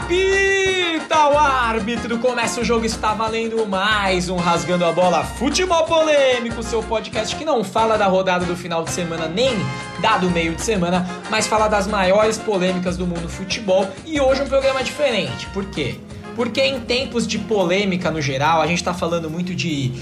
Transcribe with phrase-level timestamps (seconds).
[0.00, 6.62] Apita o árbitro, começa o jogo, está valendo mais um Rasgando a Bola Futebol Polêmico,
[6.62, 9.52] seu podcast que não fala da rodada do final de semana nem
[10.00, 13.86] da do meio de semana, mas fala das maiores polêmicas do mundo futebol.
[14.06, 15.46] E hoje um programa diferente.
[15.48, 16.00] Por quê?
[16.34, 19.92] Porque em tempos de polêmica no geral, a gente está falando muito de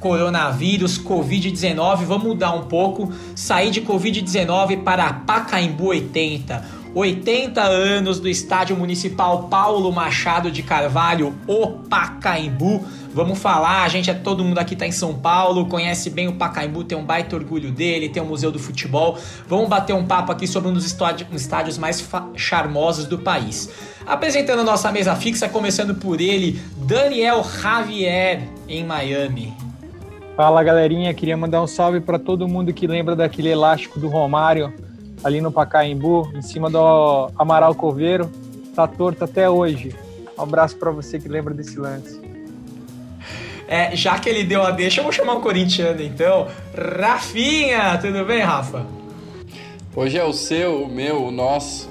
[0.00, 8.26] coronavírus, Covid-19, vamos mudar um pouco, sair de Covid-19 para Pacaembu 80 80 anos do
[8.26, 12.86] Estádio Municipal Paulo Machado de Carvalho, o Pacaembu.
[13.12, 16.36] Vamos falar, a gente é todo mundo aqui tá em São Paulo, conhece bem o
[16.36, 19.18] Pacaembu, tem um baita orgulho dele, tem o Museu do Futebol.
[19.46, 22.02] Vamos bater um papo aqui sobre um dos estádios mais
[22.34, 23.68] charmosos do país.
[24.06, 29.52] Apresentando a nossa mesa fixa, começando por ele, Daniel Javier, em Miami.
[30.34, 34.85] Fala galerinha, queria mandar um salve para todo mundo que lembra daquele elástico do Romário
[35.26, 38.30] ali no Pacaembu, em cima do Amaral Coveiro,
[38.76, 39.92] tá torto até hoje.
[40.38, 42.20] Um abraço para você que lembra desse lance.
[43.66, 46.46] É, já que ele deu a deixa, eu vou chamar um corintiano então.
[46.72, 48.86] Rafinha, tudo bem, Rafa?
[49.96, 51.90] Hoje é o seu, o meu, o nosso.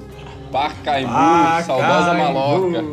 [0.50, 1.66] Pacaembu, Pacaembu.
[1.66, 2.84] saudosa maloca.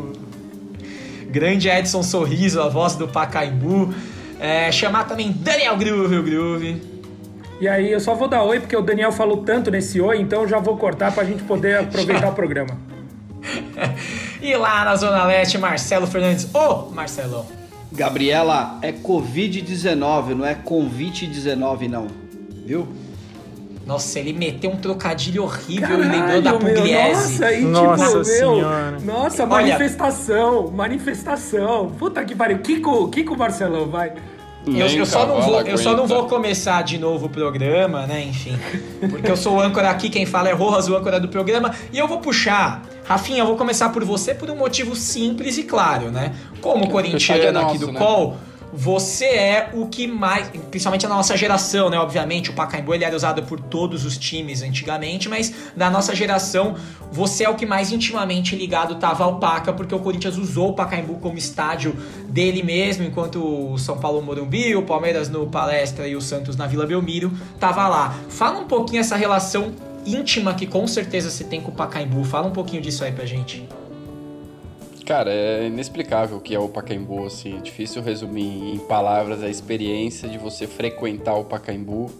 [1.30, 3.94] Grande Edson Sorriso, a voz do Pacaembu.
[4.38, 6.93] É, chamar também Daniel Groove, o Groove.
[7.64, 10.42] E aí eu só vou dar oi porque o Daniel falou tanto nesse oi, então
[10.42, 12.76] eu já vou cortar para a gente poder aproveitar o programa.
[14.42, 16.44] e lá na Zona Leste, Marcelo Fernandes.
[16.54, 17.46] Ô, oh, Marcelão.
[17.90, 22.06] Gabriela, é Covid-19, não é convite-19 não,
[22.66, 22.86] viu?
[23.86, 27.40] Nossa, ele meteu um trocadilho horrível Caralho, e lembrou da Pugliese.
[27.40, 29.00] Nossa, e, tipo, nossa senhora.
[29.02, 31.90] Nossa, manifestação, Olha, manifestação.
[31.98, 32.58] Puta que pariu.
[32.58, 34.12] Kiko, Kiko Marcelão, vai.
[34.66, 38.22] Eu, eu, só não vou, eu só não vou começar de novo o programa, né?
[38.22, 38.58] Enfim.
[39.10, 41.74] Porque eu sou o âncora aqui, quem fala é Rojas, o âncora do programa.
[41.92, 42.82] E eu vou puxar.
[43.04, 46.34] Rafinha, eu vou começar por você por um motivo simples e claro, né?
[46.62, 47.98] Como corintiano aqui do né?
[47.98, 48.38] Col
[48.76, 51.98] você é o que mais, principalmente na nossa geração, né?
[51.98, 56.74] Obviamente, o Pacaembu ele era usado por todos os times antigamente, mas na nossa geração,
[57.12, 60.72] você é o que mais intimamente ligado tava ao Paca, porque o Corinthians usou o
[60.72, 61.96] Pacaembu como estádio
[62.28, 63.36] dele mesmo, enquanto
[63.72, 67.30] o São Paulo Morumbi, o Palmeiras no Palestra e o Santos na Vila Belmiro
[67.60, 68.14] tava lá.
[68.28, 69.72] Fala um pouquinho essa relação
[70.04, 72.24] íntima que com certeza você tem com o Pacaembu.
[72.24, 73.66] Fala um pouquinho disso aí pra gente.
[75.04, 77.58] Cara, é inexplicável o que é o Pacaembu, assim.
[77.58, 82.10] É difícil resumir em palavras a experiência de você frequentar o Pacaembu.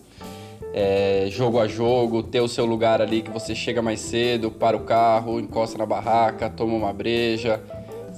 [0.74, 4.76] É, jogo a jogo, ter o seu lugar ali que você chega mais cedo, para
[4.76, 7.58] o carro, encosta na barraca, toma uma breja,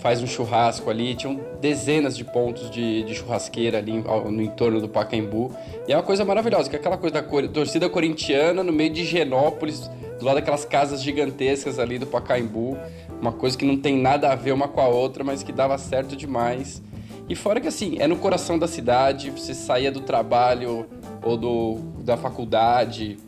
[0.00, 1.15] faz um churrasco ali.
[1.15, 5.55] Tinham dezenas de pontos de, de churrasqueira ali no entorno do Pacaembu.
[5.87, 9.05] E é uma coisa maravilhosa, que é aquela coisa da torcida corintiana no meio de
[9.05, 9.88] Genópolis,
[10.19, 12.76] do lado daquelas casas gigantescas ali do Pacaembu
[13.21, 15.77] uma coisa que não tem nada a ver uma com a outra, mas que dava
[15.78, 16.82] certo demais.
[17.28, 20.87] E fora que assim, é no coração da cidade, você saía do trabalho
[21.22, 23.19] ou do, da faculdade,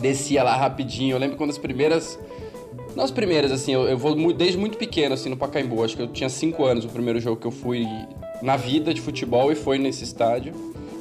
[0.00, 1.14] descia lá rapidinho.
[1.14, 2.18] Eu lembro quando as primeiras.
[2.94, 5.84] Não as primeiras, assim, eu, eu vou desde muito pequeno, assim, no Pacaembu.
[5.84, 7.86] Acho que eu tinha 5 anos o primeiro jogo que eu fui
[8.40, 10.54] na vida de futebol e foi nesse estádio.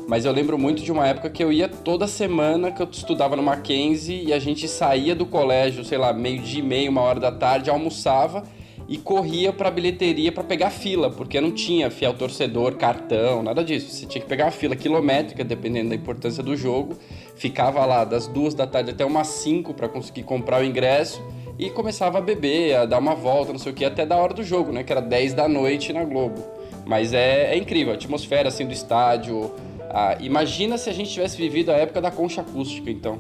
[0.07, 3.35] Mas eu lembro muito de uma época que eu ia toda semana, que eu estudava
[3.35, 7.01] no Mackenzie e a gente saía do colégio, sei lá, meio dia e meio, uma
[7.01, 8.43] hora da tarde, almoçava
[8.88, 13.63] e corria para a bilheteria para pegar fila, porque não tinha fiel torcedor, cartão, nada
[13.63, 13.89] disso.
[13.89, 16.95] Você tinha que pegar a fila quilométrica, dependendo da importância do jogo.
[17.35, 21.23] Ficava lá das duas da tarde até umas cinco para conseguir comprar o ingresso
[21.57, 24.33] e começava a beber, a dar uma volta, não sei o que, até da hora
[24.33, 24.83] do jogo, né?
[24.83, 26.43] Que era 10 da noite na Globo.
[26.85, 29.51] Mas é, é incrível, a atmosfera assim do estádio,
[29.90, 33.18] ah, imagina se a gente tivesse vivido a época da concha acústica, então.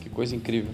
[0.00, 0.72] Que coisa incrível.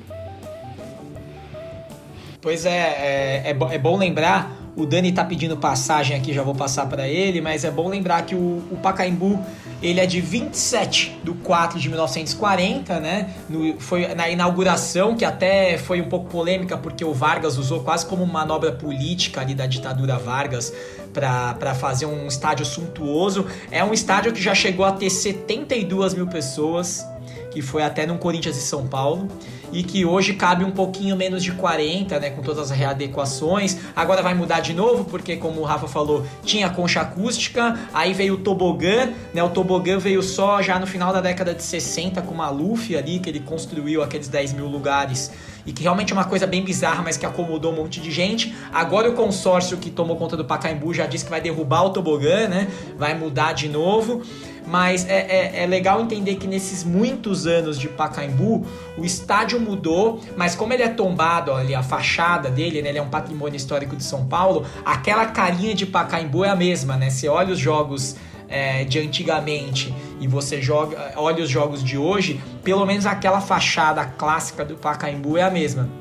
[2.41, 4.60] Pois é, é, é, é bom lembrar.
[4.77, 8.23] O Dani tá pedindo passagem aqui, já vou passar para ele, mas é bom lembrar
[8.23, 9.39] que o, o Pacaembu
[9.83, 13.31] ele é de 27 de 4 de 1940, né?
[13.49, 18.07] No, foi na inauguração, que até foi um pouco polêmica, porque o Vargas usou quase
[18.07, 20.73] como manobra política ali da ditadura Vargas
[21.13, 23.47] para fazer um estádio suntuoso.
[23.71, 27.05] É um estádio que já chegou a ter 72 mil pessoas,
[27.51, 29.29] que foi até no Corinthians e São Paulo
[29.73, 33.79] e que hoje cabe um pouquinho menos de 40, né, com todas as readequações.
[33.95, 38.35] Agora vai mudar de novo, porque como o Rafa falou, tinha concha acústica, aí veio
[38.35, 39.43] o tobogã, né?
[39.43, 43.19] O tobogã veio só já no final da década de 60 com o Maluf ali,
[43.19, 45.31] que ele construiu aqueles 10 mil lugares
[45.67, 48.55] e que realmente é uma coisa bem bizarra, mas que acomodou um monte de gente.
[48.73, 52.49] Agora o consórcio que tomou conta do Pacaembu já disse que vai derrubar o tobogã,
[52.49, 52.69] né?
[52.99, 54.23] Vai mudar de novo.
[54.67, 58.67] Mas é, é, é, legal entender que nesses muitos anos de Pacaembu,
[58.97, 63.03] o estádio mudou, mas como ele é tombado ali, a fachada dele, né, ele é
[63.03, 67.11] um patrimônio histórico de São Paulo, aquela carinha de Pacaembu é a mesma, né?
[67.11, 68.17] Você olha os jogos
[68.49, 74.05] é, de antigamente e você joga, olha os jogos de hoje, pelo menos aquela fachada
[74.05, 76.00] clássica do Pacaembu é a mesma.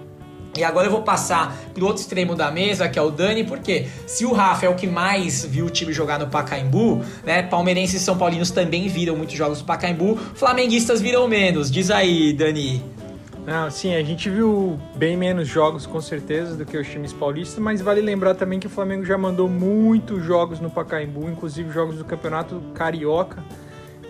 [0.59, 3.87] E agora eu vou passar pro outro extremo da mesa, que é o Dani, porque
[4.05, 7.41] se o Rafa é o que mais viu o time jogar no Pacaembu, né?
[7.43, 11.71] Palmeirenses e São Paulinos também viram muitos jogos do Pacaembu, flamenguistas viram menos.
[11.71, 12.83] Diz aí, Dani.
[13.45, 17.57] Não, sim, a gente viu bem menos jogos com certeza do que os times paulistas,
[17.57, 21.97] mas vale lembrar também que o Flamengo já mandou muitos jogos no Pacaembu, inclusive jogos
[21.97, 23.41] do Campeonato Carioca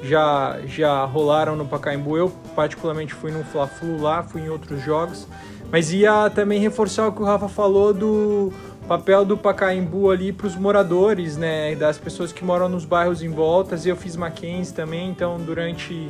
[0.01, 2.17] já já rolaram no Pacaembu.
[2.17, 5.27] Eu particularmente fui no Fla-Flu lá, fui em outros jogos.
[5.71, 8.51] Mas ia também reforçar o que o Rafa falou do
[8.87, 13.29] papel do Pacaembu ali para os moradores, né, das pessoas que moram nos bairros em
[13.29, 13.85] voltas.
[13.85, 16.09] Eu fiz Mackenzie também, então durante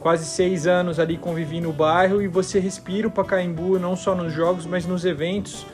[0.00, 2.20] quase seis anos ali convivi no bairro.
[2.20, 5.64] E você respira o Pacaembu não só nos jogos, mas nos eventos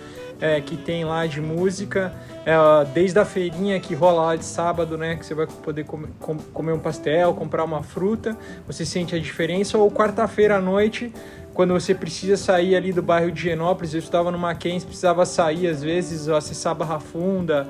[0.43, 2.13] é, que tem lá de música,
[2.45, 2.53] é,
[2.93, 6.09] desde a feirinha que rola lá de sábado, né, que você vai poder comer,
[6.53, 8.37] comer um pastel, comprar uma fruta,
[8.67, 11.13] você sente a diferença, ou quarta-feira à noite
[11.55, 15.69] quando você precisa sair ali do bairro de Genópolis, eu estava no Mackenzie, precisava sair
[15.69, 17.67] às vezes, acessar Barra Funda,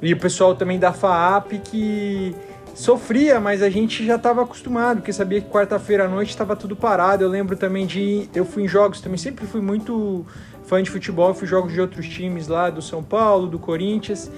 [0.00, 2.34] e o pessoal também da FAAP que
[2.74, 6.74] sofria, mas a gente já estava acostumado, porque sabia que quarta-feira à noite estava tudo
[6.74, 7.24] parado.
[7.24, 8.28] Eu lembro também de.
[8.34, 10.24] Eu fui em jogos também, sempre fui muito
[10.64, 14.30] fã de futebol, fui em jogos de outros times lá, do São Paulo, do Corinthians,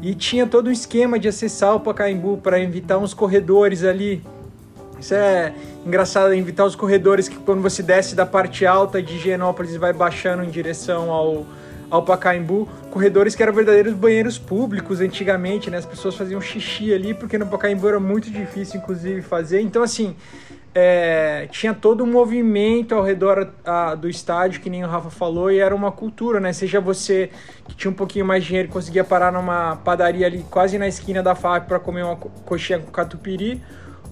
[0.00, 4.22] e tinha todo um esquema de acessar o Pacaembu para evitar uns corredores ali
[4.98, 5.52] isso é
[5.86, 9.92] engraçado, invitar os corredores que quando você desce da parte alta de Higienópolis e vai
[9.92, 11.46] baixando em direção ao,
[11.90, 15.78] ao Pacaembu, corredores que eram verdadeiros banheiros públicos antigamente, né?
[15.78, 19.60] As pessoas faziam xixi ali, porque no Pacaembu era muito difícil, inclusive, fazer.
[19.60, 20.16] Então, assim,
[20.74, 25.50] é, tinha todo um movimento ao redor a, do estádio, que nem o Rafa falou,
[25.50, 26.52] e era uma cultura, né?
[26.52, 27.30] Seja você
[27.66, 30.86] que tinha um pouquinho mais de dinheiro e conseguia parar numa padaria ali quase na
[30.86, 33.62] esquina da FAP para comer uma coxinha com catupiry,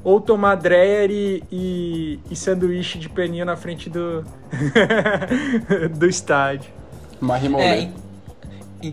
[0.07, 4.25] ou tomar dreyer e, e, e sanduíche de peninha na frente do,
[5.99, 6.71] do estádio.
[7.21, 7.91] Marimolé.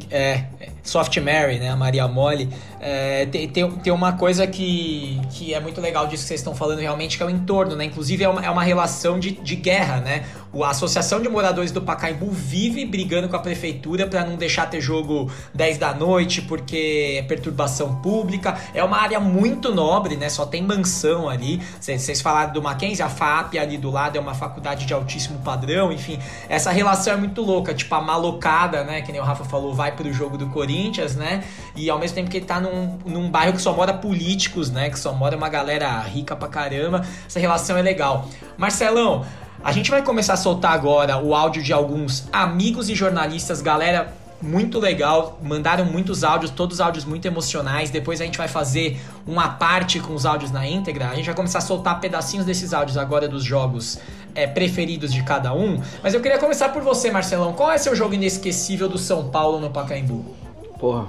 [0.09, 2.49] É, é, Soft Mary, né, a Maria Mole,
[2.85, 6.53] é, tem, tem, tem, uma coisa que, que é muito legal disso que vocês estão
[6.53, 7.85] falando realmente, que é o entorno, né?
[7.85, 10.25] Inclusive é uma, é uma relação de, de guerra, né?
[10.61, 14.81] A Associação de Moradores do Pacaembu vive brigando com a prefeitura para não deixar ter
[14.81, 18.55] jogo 10 da noite, porque é perturbação pública.
[18.73, 20.27] É uma área muito nobre, né?
[20.29, 21.61] Só tem mansão ali.
[21.79, 25.91] Vocês falaram do Mackenzie, a FAP ali do lado é uma faculdade de altíssimo padrão,
[25.91, 26.19] enfim.
[26.49, 29.01] Essa relação é muito louca, tipo a malocada, né?
[29.01, 30.72] Que nem o Rafa falou, vai pro jogo do Corinthians,
[31.15, 31.43] né?
[31.75, 34.89] E ao mesmo tempo que ele tá num, num bairro que só mora políticos, né?
[34.89, 37.05] Que só mora uma galera rica pra caramba.
[37.27, 38.27] Essa relação é legal.
[38.57, 39.25] Marcelão,
[39.63, 44.13] a gente vai começar a soltar agora o áudio de alguns amigos e jornalistas, galera
[44.43, 47.89] muito legal, mandaram muitos áudios, todos áudios muito emocionais.
[47.89, 51.09] Depois a gente vai fazer uma parte com os áudios na íntegra.
[51.09, 53.99] A gente vai começar a soltar pedacinhos desses áudios agora dos jogos
[54.35, 55.81] é, preferidos de cada um.
[56.03, 57.53] Mas eu queria começar por você, Marcelão.
[57.53, 60.42] Qual é seu jogo inesquecível do São Paulo no Pacaembu?
[60.83, 61.07] Porra,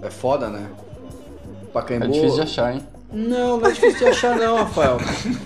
[0.00, 0.66] é foda, né?
[1.74, 2.06] Pacaembu.
[2.06, 2.80] É difícil de achar, hein?
[3.12, 4.96] Não, não é difícil de achar não, Rafael.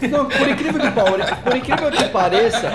[0.09, 2.71] Não, por incrível que, por incrível que pareça,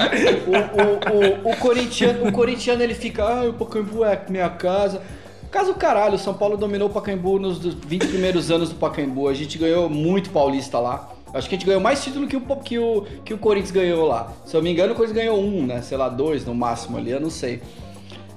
[0.45, 5.01] o, o, o, o, corintiano, o corintiano ele fica, ah, o Pacaembu é minha casa.
[5.49, 9.29] Caso caralho, o São Paulo dominou o Pacaembu nos 20 primeiros anos do Pacaembu.
[9.29, 11.11] A gente ganhou muito paulista lá.
[11.33, 14.05] Acho que a gente ganhou mais título que o, que o, que o Corinthians ganhou
[14.05, 14.33] lá.
[14.45, 15.81] Se eu me engano, o Corinthians ganhou um, né?
[15.81, 17.61] Sei lá, dois no máximo ali, eu não sei.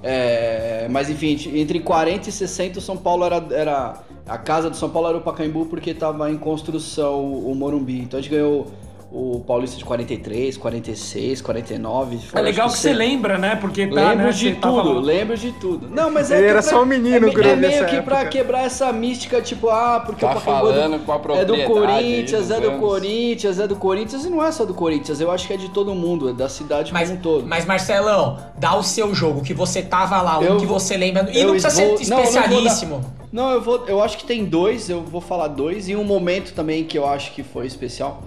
[0.05, 4.75] É, mas enfim, entre 40 e 60 o São Paulo era, era a casa do
[4.75, 7.99] São Paulo era o Pacaembu porque estava em construção o Morumbi.
[7.99, 8.67] Então a gente ganhou
[9.15, 12.19] o Paulista de 43, 46, 49.
[12.33, 13.55] É legal que, você lembra, né?
[13.55, 14.99] Porque tá, lembro né, de tudo, tava...
[14.99, 15.87] lembro de tudo.
[15.87, 18.65] Não, mas é Ele era pra, só um menino, é, é meio que pra quebrar
[18.65, 23.59] essa mística, tipo, ah, porque tá o Pacaembu é, é do Corinthians, é do Corinthians,
[23.59, 25.93] é do Corinthians, e não é só do Corinthians, eu acho que é de todo
[25.93, 27.47] mundo, é da cidade mas, como um todo.
[27.47, 31.43] Mas Marcelão, dá o seu jogo, que você tava lá, o que você lembra, e
[31.43, 33.05] não precisa vou, ser especialíssimo.
[33.31, 36.03] Não, não, eu vou, eu acho que tem dois, eu vou falar dois, e um
[36.03, 38.23] momento também que eu acho que foi especial.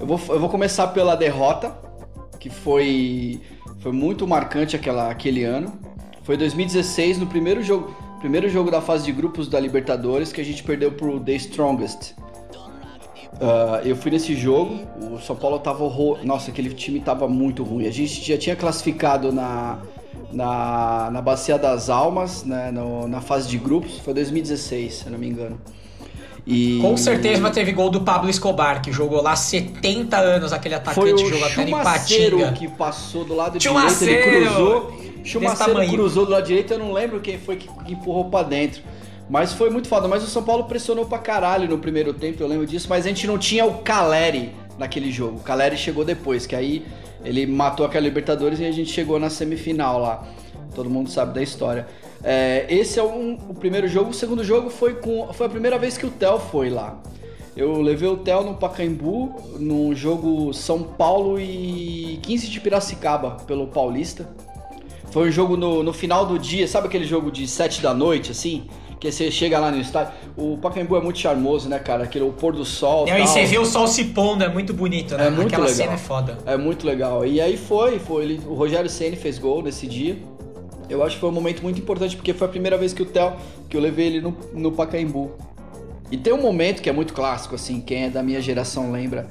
[0.00, 1.76] Eu vou, eu vou começar pela derrota,
[2.38, 3.38] que foi,
[3.80, 5.70] foi muito marcante aquela, aquele ano.
[6.22, 10.44] Foi 2016, no primeiro jogo, primeiro jogo da fase de grupos da Libertadores, que a
[10.44, 12.14] gente perdeu pro The Strongest.
[13.34, 14.78] Uh, eu fui nesse jogo,
[15.12, 16.24] o São Paulo tava horror...
[16.24, 17.86] Nossa, aquele time tava muito ruim.
[17.86, 19.80] A gente já tinha classificado na,
[20.32, 25.12] na, na Bacia das Almas, né, no, na fase de grupos, foi 2016, se eu
[25.12, 25.60] não me engano.
[26.46, 26.78] E...
[26.80, 31.44] Com certeza teve gol do Pablo Escobar, que jogou lá 70 anos, aquele atacante jogou
[31.44, 32.52] até em Patinga.
[32.52, 35.00] que passou do lado direito, ele cruzou.
[35.24, 38.82] Chumaceiro cruzou do lado direito, eu não lembro quem foi que empurrou para dentro.
[39.28, 40.08] Mas foi muito foda.
[40.08, 42.88] Mas o São Paulo pressionou pra caralho no primeiro tempo, eu lembro disso.
[42.90, 45.36] Mas a gente não tinha o Caleri naquele jogo.
[45.38, 46.84] O Caleri chegou depois, que aí
[47.24, 50.26] ele matou aquela Libertadores e a gente chegou na semifinal lá.
[50.74, 51.86] Todo mundo sabe da história.
[52.22, 54.10] É, esse é um, o primeiro jogo.
[54.10, 57.00] O segundo jogo foi, com, foi a primeira vez que o Theo foi lá.
[57.56, 63.66] Eu levei o Theo no Pacaembu, num jogo São Paulo e 15 de Piracicaba, pelo
[63.66, 64.28] Paulista.
[65.10, 68.30] Foi um jogo no, no final do dia, sabe aquele jogo de 7 da noite,
[68.30, 68.68] assim?
[69.00, 70.12] que você chega lá no estádio.
[70.36, 72.04] O Pacaembu é muito charmoso, né, cara?
[72.04, 73.08] Aquele o pôr do sol.
[73.18, 75.28] e você vê o sol se pondo, é muito bonito, né?
[75.28, 75.76] É muito Aquela legal.
[75.76, 76.38] cena é foda.
[76.44, 77.24] É muito legal.
[77.24, 80.18] E aí foi, foi ele, o Rogério Ceni fez gol nesse dia.
[80.90, 83.06] Eu acho que foi um momento muito importante porque foi a primeira vez que o
[83.06, 83.32] Theo,
[83.68, 85.30] que eu levei ele no, no Pacaembu.
[86.10, 89.28] E tem um momento que é muito clássico, assim, quem é da minha geração lembra.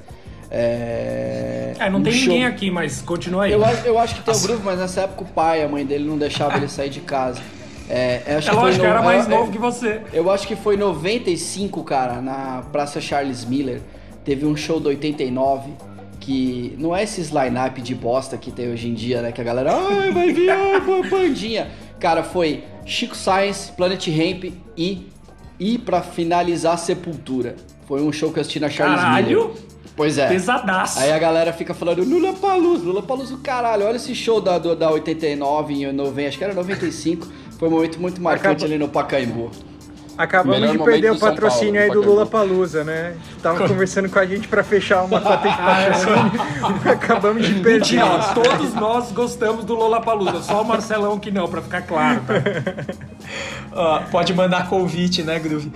[0.50, 2.34] É, é não um tem show...
[2.34, 3.52] ninguém aqui, mas continua aí.
[3.52, 6.06] Eu, eu acho que tem o grupo, mas nessa época o pai, a mãe dele
[6.06, 7.42] não deixava ele sair de casa.
[7.90, 10.02] É, acho é que lógico, no, era mais é, novo que você.
[10.14, 13.82] Eu acho que foi 95, cara, na Praça Charles Miller.
[14.24, 15.72] Teve um show do 89
[16.20, 19.32] que não é esses line-up de bosta que tem hoje em dia, né?
[19.32, 21.72] Que a galera, ai, vai vir a bandinha.
[22.00, 25.08] Cara, foi Chico Science, Planet Ramp e,
[25.60, 27.56] e para finalizar, Sepultura.
[27.88, 29.28] Foi um show que eu assisti na Charles Caralho.
[29.28, 29.70] Miller.
[29.96, 30.28] Pois é.
[30.30, 31.00] Pesadaço.
[31.00, 33.86] Aí a galera fica falando Lula Paluz, Lula Paluz, caralho.
[33.86, 37.28] Olha esse show da, da 89 em 90, acho que era 95.
[37.58, 38.66] Foi um momento muito marcante Acaba...
[38.66, 39.52] ali no Pacaembu.
[40.20, 43.16] Acabamos de perder o patrocínio Paulo, aí do Lula Palusa, né?
[43.42, 46.32] Tava conversando com a gente para fechar uma cota de patrocínio.
[46.92, 47.80] Acabamos de perder.
[47.80, 52.20] Mentira, todos nós gostamos do Lula Palusa, só o Marcelão que não, para ficar claro.
[53.72, 54.04] Tá?
[54.12, 55.72] pode mandar convite, né, Groove?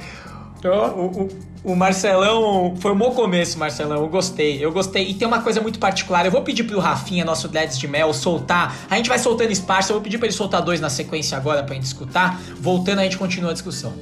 [0.66, 1.30] O, o,
[1.72, 4.02] o, Marcelão foi um bom começo, Marcelão.
[4.02, 5.10] Eu gostei, eu gostei.
[5.10, 6.26] E tem uma coisa muito particular.
[6.26, 8.76] Eu vou pedir pro Rafinha, nosso Leds de Mel, soltar.
[8.90, 9.92] A gente vai soltando espaço.
[9.92, 12.40] Eu vou pedir pra ele soltar dois na sequência agora pra gente escutar.
[12.60, 13.94] Voltando, a gente continua a discussão.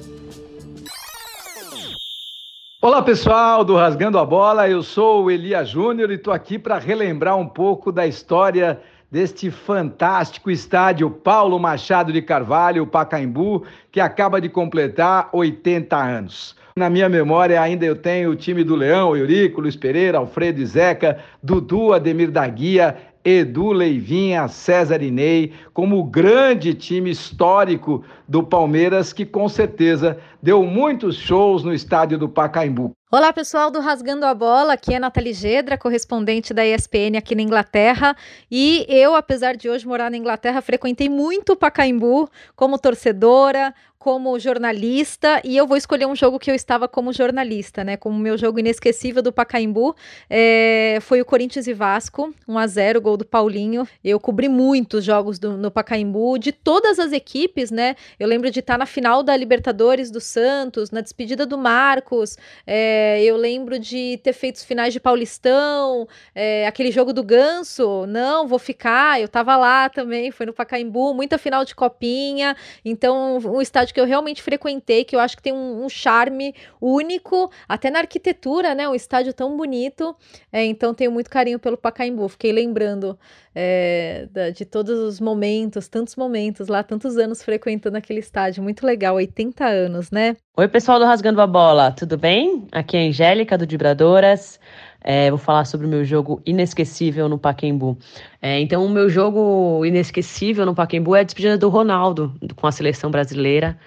[2.83, 6.79] Olá pessoal do Rasgando a Bola, eu sou o Elia Júnior e estou aqui para
[6.79, 14.41] relembrar um pouco da história deste fantástico estádio Paulo Machado de Carvalho, Pacaembu, que acaba
[14.41, 16.55] de completar 80 anos.
[16.75, 20.65] Na minha memória ainda eu tenho o time do Leão, Eurico, Luiz Pereira, Alfredo e
[20.65, 28.41] Zeca, Dudu, Ademir da Guia, Edu Leivinha, César Inei, como o grande time histórico do
[28.43, 32.91] Palmeiras, que com certeza deu muitos shows no estádio do Pacaembu.
[33.11, 37.41] Olá, pessoal do Rasgando a Bola, aqui é Nathalie Gedra, correspondente da ESPN aqui na
[37.41, 38.15] Inglaterra.
[38.49, 44.39] E eu, apesar de hoje morar na Inglaterra, frequentei muito o Pacaembu como torcedora, como
[44.39, 47.95] jornalista e eu vou escolher um jogo que eu estava como jornalista, né?
[47.95, 49.95] Como meu jogo inesquecível do Pacaembu
[50.27, 53.87] é, foi o Corinthians e Vasco, 1 a 0 gol do Paulinho.
[54.03, 57.95] Eu cobri muitos jogos do, no Pacaembu de todas as equipes, né?
[58.19, 62.39] Eu lembro de estar na final da Libertadores do Santos, na despedida do Marcos.
[62.65, 68.07] É, eu lembro de ter feito os finais de Paulistão, é, aquele jogo do Ganso.
[68.07, 69.19] Não, vou ficar.
[69.19, 72.55] Eu estava lá também, foi no Pacaembu, muita final de copinha.
[72.83, 75.89] Então, o estádio cidade que eu realmente frequentei, que eu acho que tem um, um
[75.89, 78.87] charme único, até na arquitetura, né?
[78.87, 80.15] Um estádio tão bonito.
[80.51, 82.27] É, então tenho muito carinho pelo Pacaembu.
[82.29, 83.17] Fiquei lembrando
[83.53, 88.63] é, de todos os momentos, tantos momentos lá, tantos anos frequentando aquele estádio.
[88.63, 90.35] Muito legal, 80 anos, né?
[90.57, 92.67] Oi, pessoal do Rasgando a Bola, tudo bem?
[92.71, 94.59] Aqui é a Angélica do Vibradoras.
[95.03, 97.97] É, vou falar sobre o meu jogo inesquecível no Paquembu.
[98.41, 102.71] É, então, o meu jogo inesquecível no Paquembu é a despedida do Ronaldo com a
[102.71, 103.77] seleção brasileira,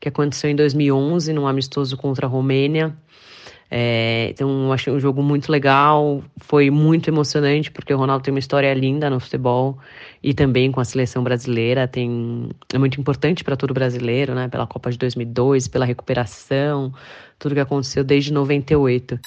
[0.00, 2.96] que aconteceu em 2011, num amistoso contra a Romênia.
[3.74, 8.38] É, então, achei um jogo muito legal, foi muito emocionante, porque o Ronaldo tem uma
[8.38, 9.78] história linda no futebol
[10.22, 11.88] e também com a seleção brasileira.
[11.88, 14.46] Tem, é muito importante para todo brasileiro, né?
[14.48, 16.92] Pela Copa de 2002, pela recuperação,
[17.38, 19.18] tudo que aconteceu desde 98.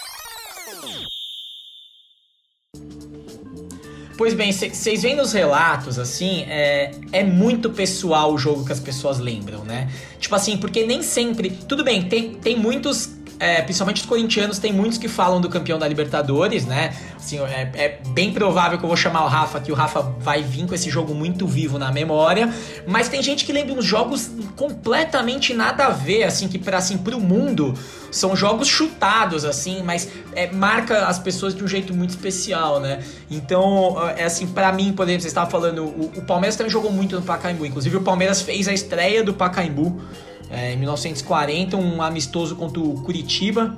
[4.18, 8.80] Pois bem, vocês veem nos relatos, assim, é, é muito pessoal o jogo que as
[8.80, 9.92] pessoas lembram, né?
[10.20, 11.50] Tipo assim, porque nem sempre.
[11.68, 15.78] Tudo bem, tem, tem muitos é, principalmente os corintianos, tem muitos que falam do campeão
[15.78, 16.96] da Libertadores, né?
[17.16, 20.42] Assim, é, é, bem provável que eu vou chamar o Rafa, que o Rafa vai
[20.42, 22.54] vir com esse jogo muito vivo na memória.
[22.88, 26.98] Mas tem gente que lembra uns jogos completamente nada a ver, assim, que para assim,
[26.98, 27.74] pro mundo
[28.10, 33.04] são jogos chutados, assim, mas é, marca as pessoas de um jeito muito especial, né?
[33.30, 36.92] Então, é assim, para mim, por exemplo, você estava falando, o, o Palmeiras também jogou
[36.92, 37.66] muito no Pacaembu.
[37.66, 40.02] Inclusive, o Palmeiras fez a estreia do Pacaembu
[40.50, 43.76] É, em 1940, um amistoso contra o Curitiba.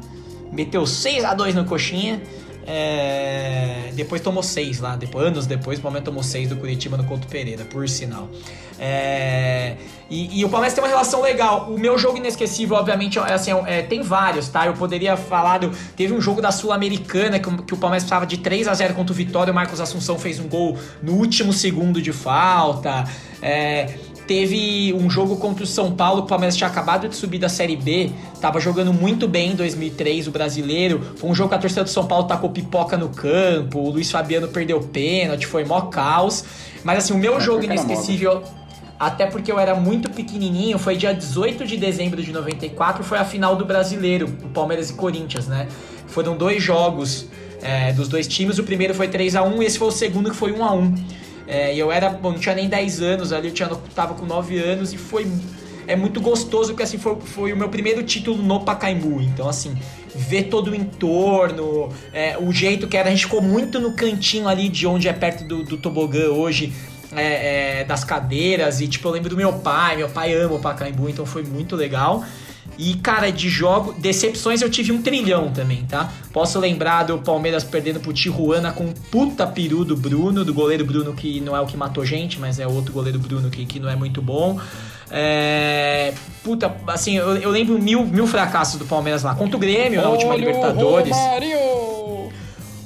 [0.52, 2.22] Meteu 6 a 2 no Coxinha.
[2.70, 4.98] É, depois tomou 6 lá.
[4.98, 8.30] Depois, anos depois, o Palmeiras tomou 6 do Curitiba no Couto Pereira, por sinal.
[8.78, 9.78] É,
[10.10, 11.72] e, e, o Palmeiras tem uma relação legal.
[11.72, 14.68] O meu jogo inesquecível, obviamente, é, assim, é, tem vários, tá?
[14.68, 15.72] Eu poderia falar do.
[15.96, 19.14] Teve um jogo da Sul-Americana que, que, o Palmeiras precisava de 3 a 0 contra
[19.14, 19.52] o Vitória.
[19.52, 23.06] O Marcos Assunção fez um gol no último segundo de falta.
[23.42, 23.96] É,
[24.28, 27.48] Teve um jogo contra o São Paulo, que o Palmeiras tinha acabado de subir da
[27.48, 31.02] Série B, tava jogando muito bem em 2003, o brasileiro.
[31.16, 34.12] Foi um jogo que a torcida do São Paulo tacou pipoca no campo, o Luiz
[34.12, 36.44] Fabiano perdeu pênalti, foi mó caos.
[36.84, 38.44] Mas assim, o meu é, jogo inesquecível,
[39.00, 43.24] até porque eu era muito pequenininho, foi dia 18 de dezembro de 94, foi a
[43.24, 45.70] final do brasileiro, o Palmeiras e Corinthians, né?
[46.06, 47.28] Foram dois jogos
[47.62, 50.30] é, dos dois times, o primeiro foi 3 a 1 e esse foi o segundo
[50.30, 50.96] que foi 1 a 1
[51.48, 54.58] é, eu era, bom, não tinha nem 10 anos ali, eu tinha, tava com 9
[54.60, 55.26] anos e foi
[55.88, 59.22] é muito gostoso porque assim foi, foi o meu primeiro título no Pacaembu.
[59.22, 59.76] Então assim,
[60.14, 64.48] ver todo o entorno, é, o jeito que era, a gente ficou muito no cantinho
[64.48, 66.74] ali de onde é perto do, do tobogã hoje.
[67.16, 70.60] É, é, das cadeiras e tipo eu lembro do meu pai, meu pai ama o
[70.60, 72.26] Pacaembu, então foi muito legal.
[72.78, 76.12] E, cara, de jogo, decepções eu tive um trilhão também, tá?
[76.32, 80.86] Posso lembrar do Palmeiras perdendo pro Tijuana com um puta peru do Bruno, do goleiro
[80.86, 83.80] Bruno, que não é o que matou gente, mas é outro goleiro Bruno que, que
[83.80, 84.60] não é muito bom.
[85.10, 89.34] É, puta, assim, eu, eu, lembro mil, mil fracassos do Palmeiras lá.
[89.34, 91.16] Contra o Grêmio na última Libertadores.
[91.16, 92.30] Romarinho!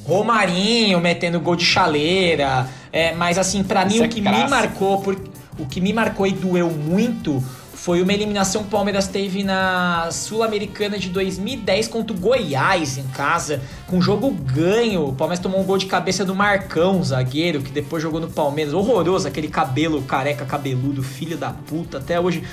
[0.05, 2.67] Romarinho metendo gol de chaleira.
[2.93, 5.17] É, mas assim, para mim, o é que me marcou, por,
[5.59, 7.43] o que me marcou e doeu muito
[7.81, 13.07] foi uma eliminação que o Palmeiras teve na Sul-Americana de 2010 contra o Goiás em
[13.07, 15.07] casa, com jogo ganho.
[15.07, 18.75] O Palmeiras tomou um gol de cabeça do Marcão, zagueiro, que depois jogou no Palmeiras.
[18.75, 21.97] Horroroso, aquele cabelo careca, cabeludo, filho da puta.
[21.97, 22.43] Até hoje.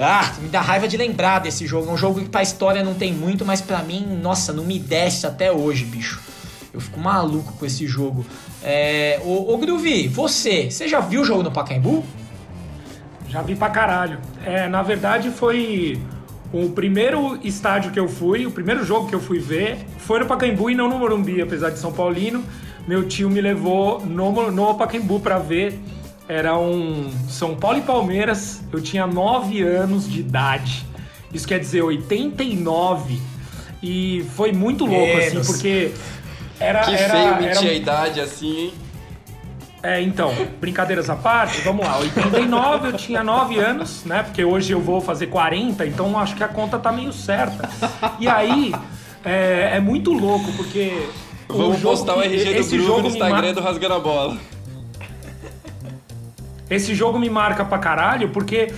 [0.00, 1.90] Ah, me dá raiva de lembrar desse jogo.
[1.90, 4.78] É um jogo que pra história não tem muito, mas para mim, nossa, não me
[4.78, 6.18] desce até hoje, bicho.
[6.72, 8.24] Eu fico maluco com esse jogo.
[8.62, 12.02] É, ô, ô Groovy, você, você já viu o jogo no Pacaembu?
[13.28, 14.18] Já vi pra caralho.
[14.44, 16.00] É, na verdade, foi
[16.52, 20.26] o primeiro estádio que eu fui, o primeiro jogo que eu fui ver, foi no
[20.26, 22.44] Pacaembu e não no Morumbi, apesar de São Paulino.
[22.86, 25.78] Meu tio me levou no, no Pacaembu para ver.
[26.28, 28.62] Era um São Paulo e Palmeiras.
[28.72, 30.86] Eu tinha 9 anos de idade.
[31.32, 33.20] Isso quer dizer 89.
[33.82, 35.50] E foi muito louco, assim, Menos.
[35.50, 35.92] assim, porque
[36.58, 36.80] era.
[36.80, 38.74] Que era, feio mentir a idade assim, hein?
[39.82, 41.98] É, então, brincadeiras à parte, vamos lá.
[41.98, 44.22] 89 eu tinha 9 anos, né?
[44.22, 47.68] Porque hoje eu vou fazer 40, então acho que a conta tá meio certa.
[48.18, 48.74] E aí,
[49.24, 51.08] é, é muito louco, porque.
[51.48, 54.36] Vamos postar o RG do esse jogo no Instagram do Rasgando a Bola.
[56.68, 58.72] Esse jogo me marca pra caralho, porque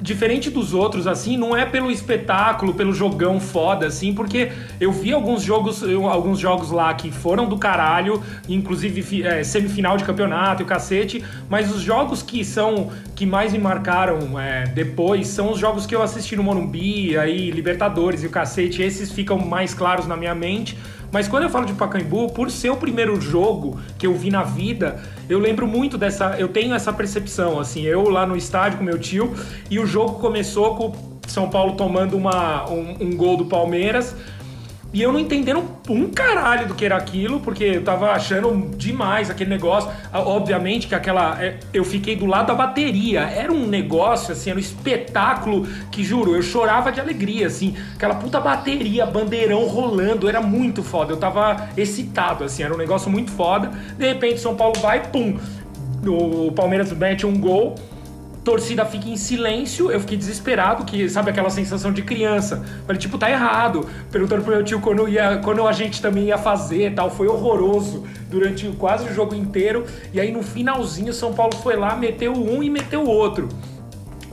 [0.00, 5.12] diferente dos outros, assim, não é pelo espetáculo, pelo jogão foda, assim, porque eu vi
[5.12, 10.64] alguns jogos, alguns jogos lá que foram do caralho, inclusive é, semifinal de campeonato e
[10.64, 15.58] o cacete, mas os jogos que são que mais me marcaram é, depois são os
[15.58, 20.06] jogos que eu assisti no Morumbi, aí Libertadores e o cacete, esses ficam mais claros
[20.06, 20.78] na minha mente.
[21.10, 24.42] Mas quando eu falo de Pacaembu, por ser o primeiro jogo que eu vi na
[24.42, 26.36] vida, eu lembro muito dessa.
[26.38, 29.34] Eu tenho essa percepção, assim, eu lá no estádio com meu tio,
[29.70, 30.92] e o jogo começou com
[31.26, 34.14] São Paulo tomando uma, um, um gol do Palmeiras.
[34.90, 39.28] E eu não entendendo um caralho do que era aquilo, porque eu tava achando demais
[39.28, 39.90] aquele negócio.
[40.10, 41.42] Ah, obviamente que aquela.
[41.42, 43.20] É, eu fiquei do lado da bateria.
[43.20, 47.76] Era um negócio, assim, era um espetáculo que, juro, eu chorava de alegria, assim.
[47.94, 51.12] Aquela puta bateria, bandeirão rolando, era muito foda.
[51.12, 53.70] Eu tava excitado, assim, era um negócio muito foda.
[53.98, 55.38] De repente, São Paulo vai, pum.
[56.06, 57.74] O Palmeiras mete um gol
[58.48, 62.64] torcida fica em silêncio, eu fiquei desesperado, que sabe aquela sensação de criança.
[62.86, 63.86] Falei, tipo, tá errado.
[64.10, 67.10] Perguntando pro meu tio quando, ia, quando a gente também ia fazer tal.
[67.10, 69.84] Foi horroroso durante quase o jogo inteiro.
[70.14, 73.50] E aí no finalzinho, São Paulo foi lá, meteu um e meteu o outro.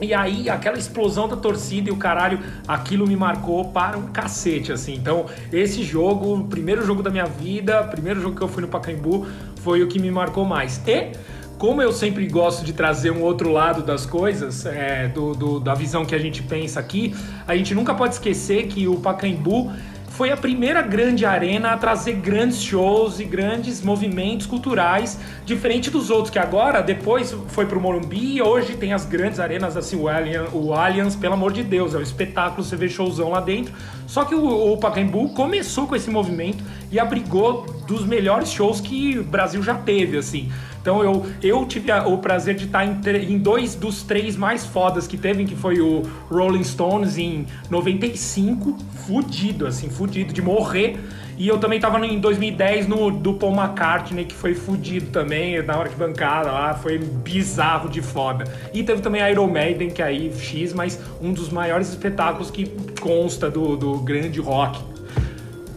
[0.00, 4.72] E aí, aquela explosão da torcida e o caralho, aquilo me marcou para um cacete,
[4.72, 4.94] assim.
[4.94, 8.68] Então, esse jogo, o primeiro jogo da minha vida, primeiro jogo que eu fui no
[8.68, 9.26] Pacaembu,
[9.56, 10.80] foi o que me marcou mais.
[10.86, 11.12] E
[11.58, 15.74] como eu sempre gosto de trazer um outro lado das coisas, é, do, do, da
[15.74, 17.14] visão que a gente pensa aqui,
[17.46, 19.72] a gente nunca pode esquecer que o Pacaembu
[20.16, 26.08] foi a primeira grande arena a trazer grandes shows e grandes movimentos culturais, diferente dos
[26.08, 30.08] outros, que agora, depois foi pro Morumbi e hoje tem as grandes arenas, assim, o
[30.08, 33.74] Allianz, o Allianz, pelo amor de Deus, é um espetáculo, você vê showzão lá dentro.
[34.06, 39.18] Só que o, o Pacaembu começou com esse movimento e abrigou dos melhores shows que
[39.18, 40.50] o Brasil já teve, assim.
[40.86, 44.64] Então eu, eu tive a, o prazer de estar em, em, dois dos três mais
[44.64, 51.00] fodas que teve, que foi o Rolling Stones em 95, fudido, assim, fudido, de morrer.
[51.36, 55.76] E eu também tava em 2010 no do Paul McCartney, que foi fudido também, na
[55.76, 58.44] hora que bancada lá, foi bizarro de foda.
[58.72, 62.70] E teve também Iron Maiden, que aí X, mas um dos maiores espetáculos que
[63.00, 64.80] consta do, do grande rock.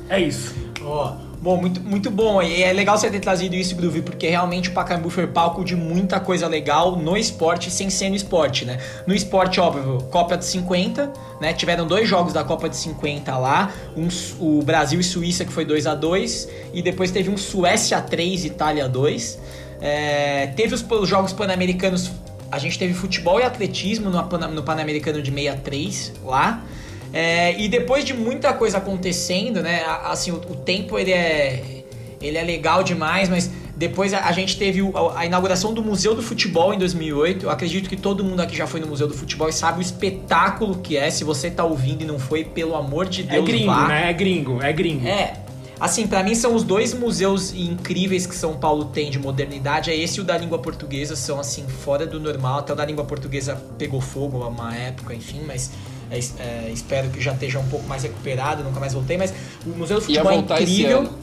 [0.08, 0.56] É isso.
[0.84, 1.16] Ó.
[1.26, 1.29] Oh.
[1.42, 2.42] Bom, muito, muito bom.
[2.42, 5.74] E é legal você ter trazido isso, Groove, porque realmente o Pacaembu foi palco de
[5.74, 8.78] muita coisa legal no esporte, sem ser no esporte, né?
[9.08, 11.54] No esporte, óbvio, Copa de 50, né?
[11.54, 15.64] Tiveram dois jogos da Copa de 50 lá, um, o Brasil e Suíça, que foi
[15.64, 19.40] 2 a 2 e depois teve um Suécia 3, Itália 2.
[19.80, 22.12] É, teve os, os Jogos Pan-Americanos,
[22.52, 26.66] a gente teve futebol e atletismo no, no Pan-Americano de 63 lá.
[27.12, 29.84] É, e depois de muita coisa acontecendo, né?
[30.04, 31.84] Assim, o, o, tempo ele é,
[32.22, 35.84] ele é legal demais, mas depois a, a gente teve o, a, a, inauguração do
[35.84, 37.46] Museu do Futebol em 2008.
[37.46, 39.82] Eu acredito que todo mundo aqui já foi no Museu do Futebol e sabe o
[39.82, 41.10] espetáculo que é.
[41.10, 43.88] Se você tá ouvindo e não foi, pelo amor de é Deus, É gringo, vá.
[43.88, 44.10] né?
[44.10, 45.08] É gringo, é gringo.
[45.08, 45.34] É.
[45.80, 49.90] Assim, para mim são os dois museus incríveis que São Paulo tem de modernidade.
[49.90, 52.60] É esse e o da língua portuguesa, são assim, fora do normal.
[52.60, 55.72] Até o da língua portuguesa pegou fogo uma época, enfim, mas
[56.12, 59.34] é, é, espero que já esteja um pouco mais recuperado, nunca mais voltei, mas
[59.66, 61.14] o Museu do Futebol é incrível.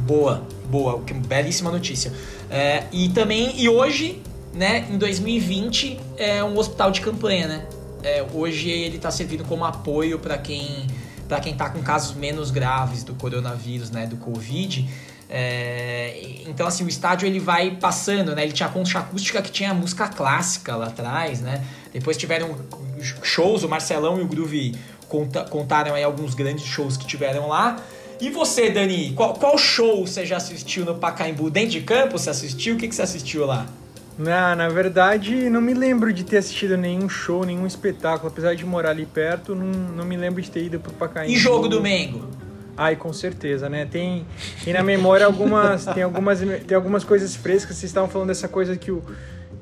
[0.00, 2.12] Boa, boa, belíssima notícia.
[2.50, 4.20] É, e também, e hoje,
[4.52, 7.66] né, em 2020, é um hospital de campanha, né?
[8.02, 10.86] É, hoje ele está servindo como apoio para quem
[11.28, 14.86] para quem está com casos menos graves do coronavírus, né, do Covid.
[15.30, 18.42] É, então, assim, o estádio ele vai passando, né?
[18.42, 21.64] Ele tinha a concha acústica que tinha música clássica lá atrás, né?
[21.92, 22.56] Depois tiveram
[23.22, 24.74] shows, o Marcelão e o Groove
[25.08, 27.82] conta, contaram aí alguns grandes shows que tiveram lá.
[28.20, 31.50] E você, Dani, qual, qual show você já assistiu no Pacaembu?
[31.50, 32.74] Dentro de campo você assistiu?
[32.74, 33.66] O que, que você assistiu lá?
[34.18, 38.30] Não, na verdade, não me lembro de ter assistido nenhum show, nenhum espetáculo.
[38.30, 41.32] Apesar de morar ali perto, não, não me lembro de ter ido pro Pacaembu.
[41.32, 42.28] E jogo do Mengo?
[42.76, 43.86] Ai, com certeza, né?
[43.86, 44.24] Tem,
[44.64, 47.76] tem na memória algumas, tem algumas, tem algumas coisas frescas.
[47.76, 49.02] Vocês estavam falando dessa coisa que o,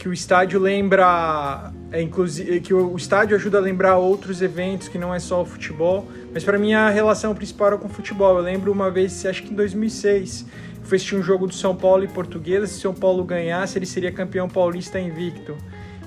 [0.00, 4.88] que o estádio lembra, é, inclusive, que o, o estádio ajuda a lembrar outros eventos
[4.88, 6.08] que não é só o futebol.
[6.32, 8.38] Mas para mim a relação principal era com o futebol.
[8.38, 10.46] Eu lembro uma vez, acho que em 2006,
[10.84, 12.66] foi assistir um jogo do São Paulo e Portuguesa.
[12.66, 15.54] Se São Paulo ganhasse, ele seria campeão paulista invicto.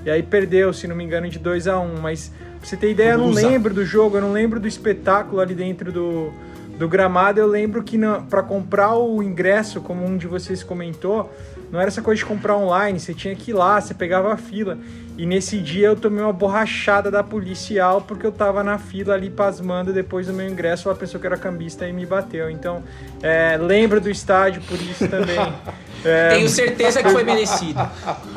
[0.04, 2.00] E aí perdeu, se não me engano, de 2 a 1 um.
[2.00, 5.40] Mas pra você ter ideia, eu não lembro do jogo, eu não lembro do espetáculo
[5.40, 6.32] ali dentro do
[6.78, 11.32] do gramado, eu lembro que para comprar o ingresso, como um de vocês comentou,
[11.70, 14.36] não era essa coisa de comprar online, você tinha que ir lá, você pegava a
[14.36, 14.78] fila.
[15.16, 19.30] E nesse dia eu tomei uma borrachada da policial porque eu tava na fila ali
[19.30, 22.50] pasmando depois do meu ingresso, ela pensou que era cambista e me bateu.
[22.50, 22.82] Então,
[23.22, 25.38] é, lembro do estádio por isso também.
[26.06, 27.80] É, Tenho certeza que foi merecido.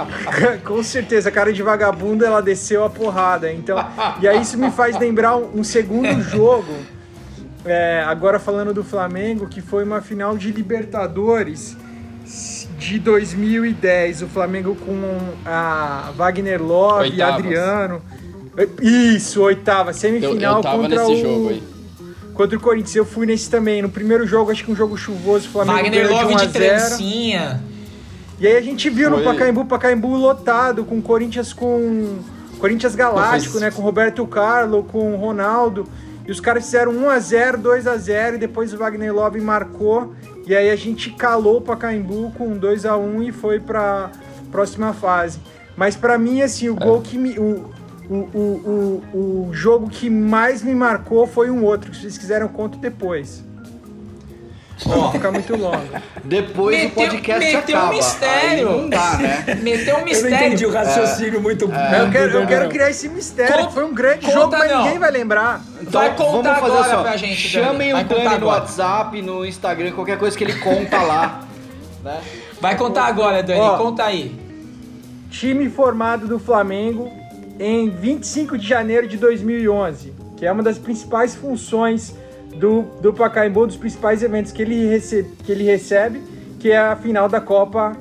[0.64, 3.52] Com certeza, a cara de vagabundo ela desceu a porrada.
[3.52, 3.78] Então,
[4.22, 6.74] e aí isso me faz lembrar um segundo jogo
[7.68, 11.78] é, agora falando do Flamengo, que foi uma final de Libertadores
[12.78, 14.24] de 2010.
[14.24, 18.02] O Flamengo com a Wagner Love, e Adriano.
[18.82, 21.16] Isso, oitava, semifinal eu, eu contra o.
[21.16, 21.62] Jogo,
[22.34, 22.96] contra o Corinthians.
[22.96, 23.82] Eu fui nesse também.
[23.82, 27.62] No primeiro jogo, acho que um jogo chuvoso, o Flamengo Wagner Love de, de trancinha.
[28.40, 29.20] E aí a gente viu foi.
[29.20, 32.20] no Pacaembu, Pacaembu lotado, com Corinthians com.
[32.60, 33.70] Corinthians Galáctico, né?
[33.70, 35.88] Com Roberto Carlos, com Ronaldo.
[36.28, 40.14] E os caras fizeram 1x0, 2x0 e depois o Wagner Love marcou.
[40.46, 44.12] E aí a gente calou para Caimbu com 2x1 e foi para
[44.52, 45.40] próxima fase.
[45.78, 46.86] Mas para mim, assim, o é.
[46.86, 47.40] gol que me.
[47.40, 47.72] O,
[48.10, 52.48] o, o, o, o jogo que mais me marcou foi um outro, que vocês quiseram
[52.48, 53.47] conto depois.
[54.86, 55.88] Ó, ficar muito longo.
[56.24, 57.86] Depois meteu, o podcast meteu acaba.
[57.86, 58.70] um mistério.
[58.70, 59.60] Aí não dá, né?
[59.62, 60.36] Meteu um mistério.
[60.36, 63.56] Eu não entendi o raciocínio é, muito é, eu, quero, eu quero criar esse mistério.
[63.56, 64.84] Conta, foi um grande jogo, mas não.
[64.84, 65.62] ninguém vai lembrar.
[65.82, 67.36] Então, vai contar vamos fazer agora pra gente.
[67.36, 71.42] Chamem o Dani no WhatsApp, no Instagram, qualquer coisa que ele conta lá.
[72.04, 72.22] né?
[72.62, 73.60] Vai contar agora, Dani.
[73.60, 74.40] Ó, conta aí.
[75.32, 77.12] Time formado do Flamengo
[77.60, 82.16] em 25 de janeiro de 2011, que é uma das principais funções
[82.58, 86.22] do, do Pacaembu, dos principais eventos que ele, recebe, que ele recebe,
[86.60, 87.96] que é a final da Copa,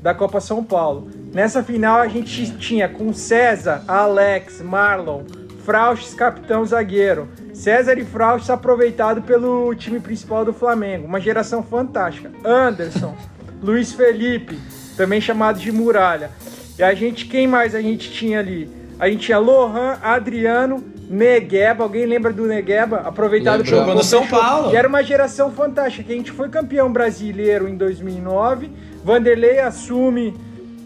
[0.00, 1.08] da Copa São Paulo.
[1.32, 5.22] Nessa final a gente tinha com César, Alex, Marlon,
[5.64, 7.28] Frauches, capitão zagueiro.
[7.52, 11.06] César e Frauches aproveitado pelo time principal do Flamengo.
[11.06, 12.30] Uma geração fantástica.
[12.44, 13.16] Anderson,
[13.60, 14.58] Luiz Felipe,
[14.96, 16.30] também chamado de Muralha.
[16.78, 18.70] E a gente, quem mais a gente tinha ali?
[18.98, 22.98] A gente tinha Lohan, Adriano, Negueba, alguém lembra do Negueba?
[22.98, 23.70] Aproveitado Lembro.
[23.70, 24.26] Jogou no São.
[24.26, 24.72] Paulo.
[24.72, 28.70] E era uma geração fantástica, que a gente foi campeão brasileiro em 2009,
[29.04, 30.34] Vanderlei assume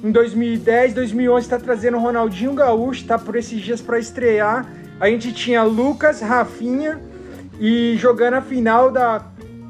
[0.02, 4.66] em 2010, 2011 está trazendo o Ronaldinho Gaúcho, tá por esses dias para estrear.
[4.98, 7.00] A gente tinha Lucas, Rafinha
[7.58, 9.24] e jogando a final da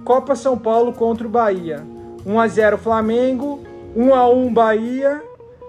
[0.05, 1.85] Copa São Paulo contra o Bahia.
[2.25, 5.23] 1 a 0 Flamengo, 1 a 1 Bahia,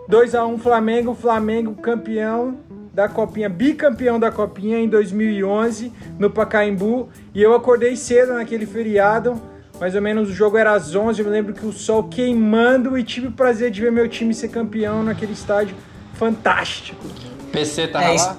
[0.07, 2.57] 2 a 1 Flamengo, Flamengo campeão
[2.93, 7.09] da Copinha, bicampeão da Copinha em 2011 no Pacaembu.
[7.33, 9.41] E eu acordei cedo naquele feriado,
[9.79, 11.19] mais ou menos o jogo era às 11.
[11.19, 14.33] Eu me lembro que o sol queimando e tive o prazer de ver meu time
[14.33, 15.75] ser campeão naquele estádio
[16.13, 17.03] fantástico.
[17.51, 18.37] PC tá É lá?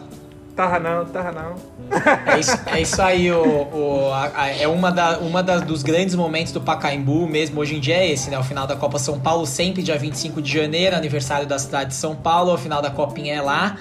[0.55, 1.55] Tava não, tava não.
[2.27, 5.83] É isso, é isso aí, o, o- a- a- é uma, da, uma da- dos
[5.83, 8.39] grandes momentos do Pacaembu mesmo hoje em dia é esse, né?
[8.39, 11.97] O final da Copa São Paulo, sempre dia 25 de janeiro, aniversário da cidade de
[11.97, 13.77] São Paulo, o final da Copinha é lá.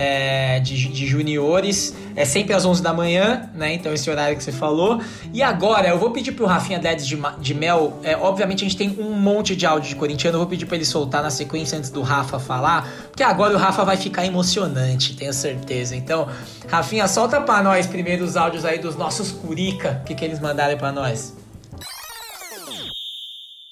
[0.00, 3.74] É, de, de juniores, é sempre às 11 da manhã, né?
[3.74, 4.98] Então esse horário que você falou.
[5.30, 8.78] E agora eu vou pedir pro Rafinha Dedes de, de Mel, é, obviamente a gente
[8.78, 11.76] tem um monte de áudio de corintiano, eu vou pedir pra ele soltar na sequência
[11.76, 15.94] antes do Rafa falar, porque agora o Rafa vai ficar emocionante, tenho certeza.
[15.94, 16.26] Então,
[16.66, 20.40] Rafinha, solta pra nós primeiro os áudios aí dos nossos curica, o que, que eles
[20.40, 21.36] mandaram pra nós.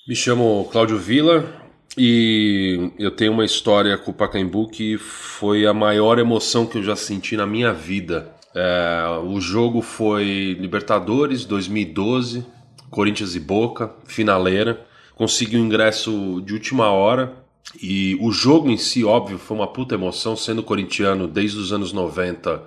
[0.07, 5.72] Me chamo Cláudio Vila e eu tenho uma história com o Pacaembu que foi a
[5.72, 8.33] maior emoção que eu já senti na minha vida.
[8.55, 12.44] É, o jogo foi Libertadores 2012,
[12.90, 14.85] Corinthians e Boca, finaleira.
[15.14, 17.35] Consegui o ingresso de última hora
[17.81, 21.92] e o jogo em si, óbvio, foi uma puta emoção, sendo corintiano desde os anos
[21.92, 22.62] 90,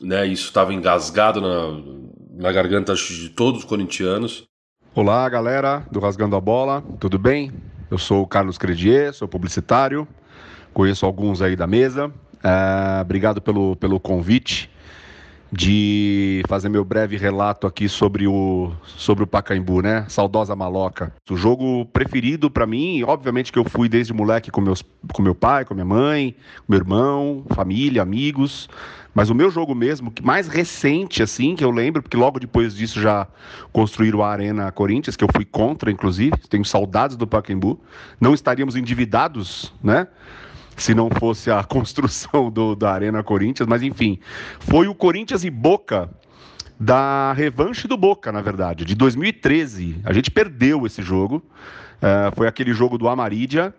[0.00, 0.26] né?
[0.26, 4.44] Isso estava engasgado na, na garganta de todos os corintianos.
[4.94, 7.52] Olá, galera do Rasgando a Bola, tudo bem?
[7.94, 10.08] Eu sou o Carlos Credier, sou publicitário,
[10.72, 12.12] conheço alguns aí da mesa.
[12.42, 14.68] É, obrigado pelo, pelo convite
[15.54, 20.04] de fazer meu breve relato aqui sobre o, sobre o Pacaembu, né?
[20.08, 21.12] Saudosa Maloca.
[21.30, 25.34] O jogo preferido para mim, obviamente que eu fui desde moleque com, meus, com meu
[25.34, 26.34] pai, com minha mãe,
[26.66, 28.68] com meu irmão, família, amigos.
[29.14, 32.74] Mas o meu jogo mesmo, que mais recente, assim, que eu lembro, porque logo depois
[32.74, 33.28] disso já
[33.72, 37.80] construíram a Arena Corinthians, que eu fui contra, inclusive, tenho saudades do Pacaembu.
[38.20, 40.08] Não estaríamos endividados, né?
[40.76, 44.18] Se não fosse a construção do, da Arena Corinthians, mas enfim,
[44.60, 46.10] foi o Corinthians e Boca
[46.78, 50.00] da revanche do Boca, na verdade, de 2013.
[50.04, 51.42] A gente perdeu esse jogo.
[52.02, 53.74] eh, foi aquele jogo do Amarídia,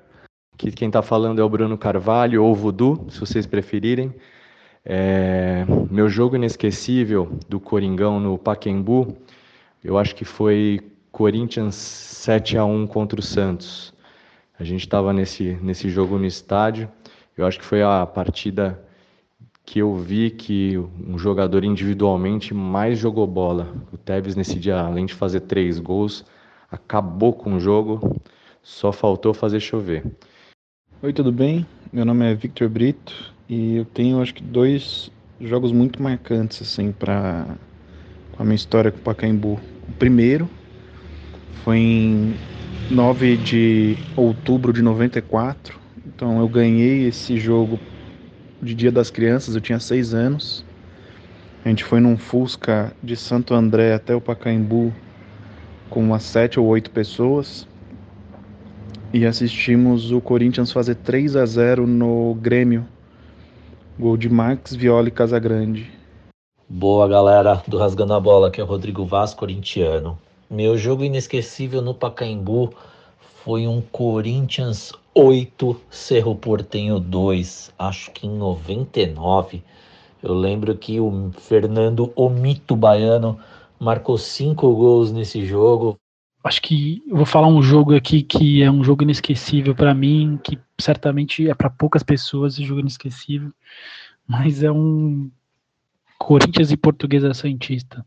[0.57, 4.13] Que quem está falando é o Bruno Carvalho, ou Voodoo, se vocês preferirem.
[4.85, 9.17] É, meu jogo inesquecível do Coringão no Paquembu,
[9.83, 10.79] eu acho que foi
[11.11, 13.94] Corinthians 7 a 1 contra o Santos.
[14.57, 16.89] A gente estava nesse, nesse jogo no estádio.
[17.37, 18.81] Eu acho que foi a partida
[19.65, 23.75] que eu vi que um jogador individualmente mais jogou bola.
[23.91, 26.23] O Tevez nesse dia, além de fazer três gols,
[26.71, 28.21] acabou com o jogo.
[28.61, 30.03] Só faltou fazer chover.
[31.01, 31.65] Oi, tudo bem?
[31.91, 36.91] Meu nome é Victor Brito e eu tenho acho que dois jogos muito marcantes assim
[36.91, 37.45] para
[38.37, 39.59] a minha história com o Pacaembu.
[39.87, 40.49] O primeiro
[41.63, 42.35] foi em
[42.91, 45.79] 9 de outubro de 94.
[46.05, 47.79] Então eu ganhei esse jogo
[48.61, 50.63] de Dia das Crianças, eu tinha seis anos.
[51.63, 54.93] A gente foi num Fusca de Santo André até o Pacaembu
[55.89, 57.67] com umas sete ou oito pessoas
[59.11, 62.85] e assistimos o Corinthians fazer 3 a 0 no Grêmio.
[63.97, 65.89] Gol de Max Violi Casagrande.
[66.67, 70.19] Boa galera do Rasgando a Bola, aqui é o Rodrigo Vaz, corintiano.
[70.49, 72.71] Meu jogo inesquecível no Pacaembu
[73.43, 79.63] foi um Corinthians 8, Cerro Portenho 2, acho que em 99.
[80.21, 83.39] Eu lembro que o Fernando Omito Baiano
[83.79, 85.97] marcou cinco gols nesse jogo.
[86.43, 90.39] Acho que eu vou falar um jogo aqui que é um jogo inesquecível para mim,
[90.43, 93.51] que certamente é para poucas pessoas esse jogo inesquecível,
[94.27, 95.31] mas é um
[96.19, 98.05] Corinthians e Portuguesa Santista.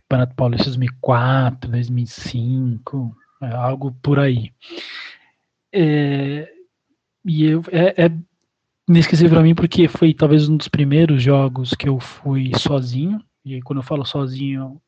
[0.00, 4.52] Campeonato Paulista 2004, 2005, é algo por aí.
[5.72, 6.48] É,
[7.24, 8.12] e eu, é, é
[8.88, 13.20] inesquecível para mim porque foi talvez um dos primeiros jogos que eu fui sozinho.
[13.44, 14.80] E quando eu falo sozinho,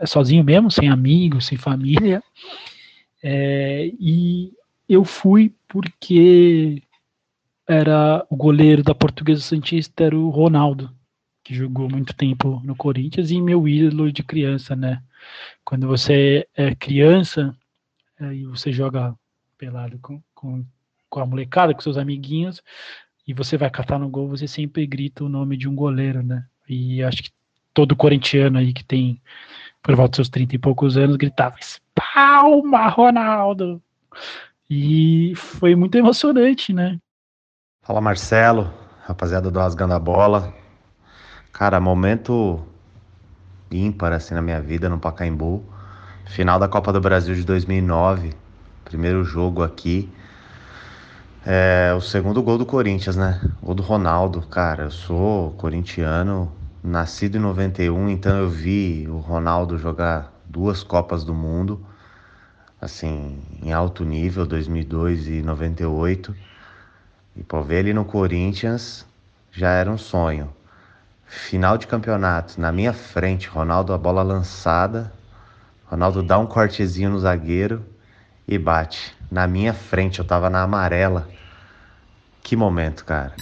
[0.00, 2.22] é sozinho mesmo, sem amigos, sem família.
[3.22, 4.52] É, e
[4.88, 6.82] eu fui porque
[7.66, 10.90] era o goleiro da Portuguesa Santista era o Ronaldo,
[11.44, 15.02] que jogou muito tempo no Corinthians e meu ídolo de criança, né?
[15.62, 17.54] Quando você é criança
[18.32, 19.14] e você joga
[19.58, 20.64] pelado com, com,
[21.10, 22.62] com a molecada, com seus amiguinhos,
[23.26, 26.44] e você vai catar no gol, você sempre grita o nome de um goleiro, né?
[26.68, 27.30] E acho que
[27.74, 29.20] todo corintiano aí que tem
[29.82, 31.56] por volta dos seus 30 e poucos anos gritava:
[31.94, 33.82] Palma, Ronaldo!
[34.68, 36.98] E foi muito emocionante, né?
[37.82, 40.63] Fala Marcelo, rapaziada do Rasgando a Bola.
[41.54, 42.66] Cara, momento
[43.70, 45.62] ímpar assim na minha vida no Pacaembu.
[46.26, 48.34] Final da Copa do Brasil de 2009,
[48.84, 50.12] primeiro jogo aqui.
[51.46, 53.40] É, o segundo gol do Corinthians, né?
[53.62, 54.40] Gol do Ronaldo.
[54.48, 56.50] Cara, eu sou corintiano,
[56.82, 61.80] nascido em 91, então eu vi o Ronaldo jogar duas Copas do Mundo,
[62.80, 66.34] assim, em alto nível, 2002 e 98.
[67.36, 69.06] E por ver ele no Corinthians
[69.52, 70.52] já era um sonho.
[71.26, 75.12] Final de campeonato, na minha frente, Ronaldo a bola lançada,
[75.86, 77.84] Ronaldo dá um cortezinho no zagueiro
[78.46, 79.14] e bate.
[79.30, 81.28] Na minha frente, eu tava na amarela.
[82.42, 83.34] Que momento, cara.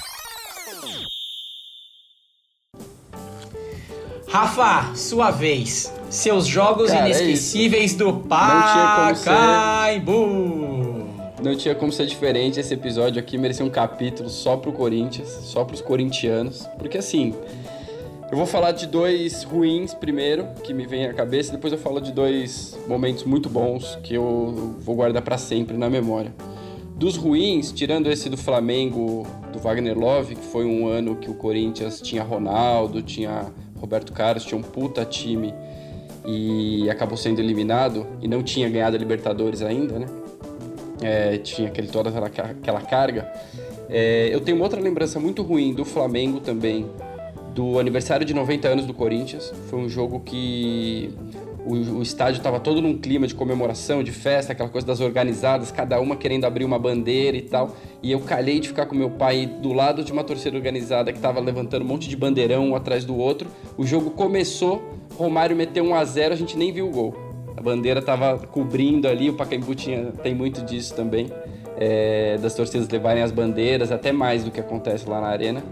[4.29, 5.93] Rafa, sua vez.
[6.09, 11.03] Seus jogos Cara, é inesquecíveis do Não como ser- Pacaembu.
[11.43, 15.65] Não tinha como ser diferente esse episódio aqui, merecia um capítulo só pro Corinthians, só
[15.65, 16.67] pros corintianos.
[16.79, 17.35] Porque assim,
[18.33, 22.01] eu vou falar de dois ruins primeiro, que me vem à cabeça, depois eu falo
[22.01, 26.35] de dois momentos muito bons que eu vou guardar pra sempre na memória.
[26.97, 31.35] Dos ruins, tirando esse do Flamengo, do Wagner Love, que foi um ano que o
[31.35, 35.53] Corinthians tinha Ronaldo, tinha Roberto Carlos, tinha um puta time
[36.25, 40.07] e acabou sendo eliminado e não tinha ganhado a Libertadores ainda, né?
[41.03, 43.31] É, tinha aquele, toda aquela, aquela carga.
[43.91, 46.89] É, eu tenho uma outra lembrança muito ruim do Flamengo também,
[47.55, 49.53] do aniversário de 90 anos do Corinthians.
[49.69, 51.11] Foi um jogo que
[51.65, 55.71] o, o estádio estava todo num clima de comemoração, de festa, aquela coisa das organizadas,
[55.71, 57.77] cada uma querendo abrir uma bandeira e tal.
[58.03, 61.19] E eu calhei de ficar com meu pai do lado de uma torcida organizada que
[61.19, 63.49] estava levantando um monte de bandeirão um atrás do outro.
[63.77, 64.83] O jogo começou,
[65.17, 67.15] Romário meteu 1 a 0 a gente nem viu o gol.
[67.57, 71.29] A bandeira estava cobrindo ali, o Pacaembu tinha, tem muito disso também,
[71.77, 75.63] é, das torcidas levarem as bandeiras, até mais do que acontece lá na arena.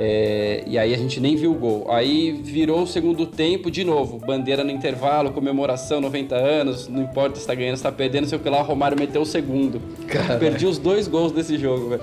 [0.00, 1.90] É, e aí a gente nem viu o gol.
[1.90, 4.18] Aí virou o segundo tempo de novo.
[4.24, 8.38] Bandeira no intervalo, comemoração, 90 anos, não importa se tá ganhando, se tá perdendo, sei
[8.38, 9.82] o que lá, o Romário meteu o segundo.
[10.06, 10.38] Caralho.
[10.38, 12.02] Perdi os dois gols desse jogo, velho.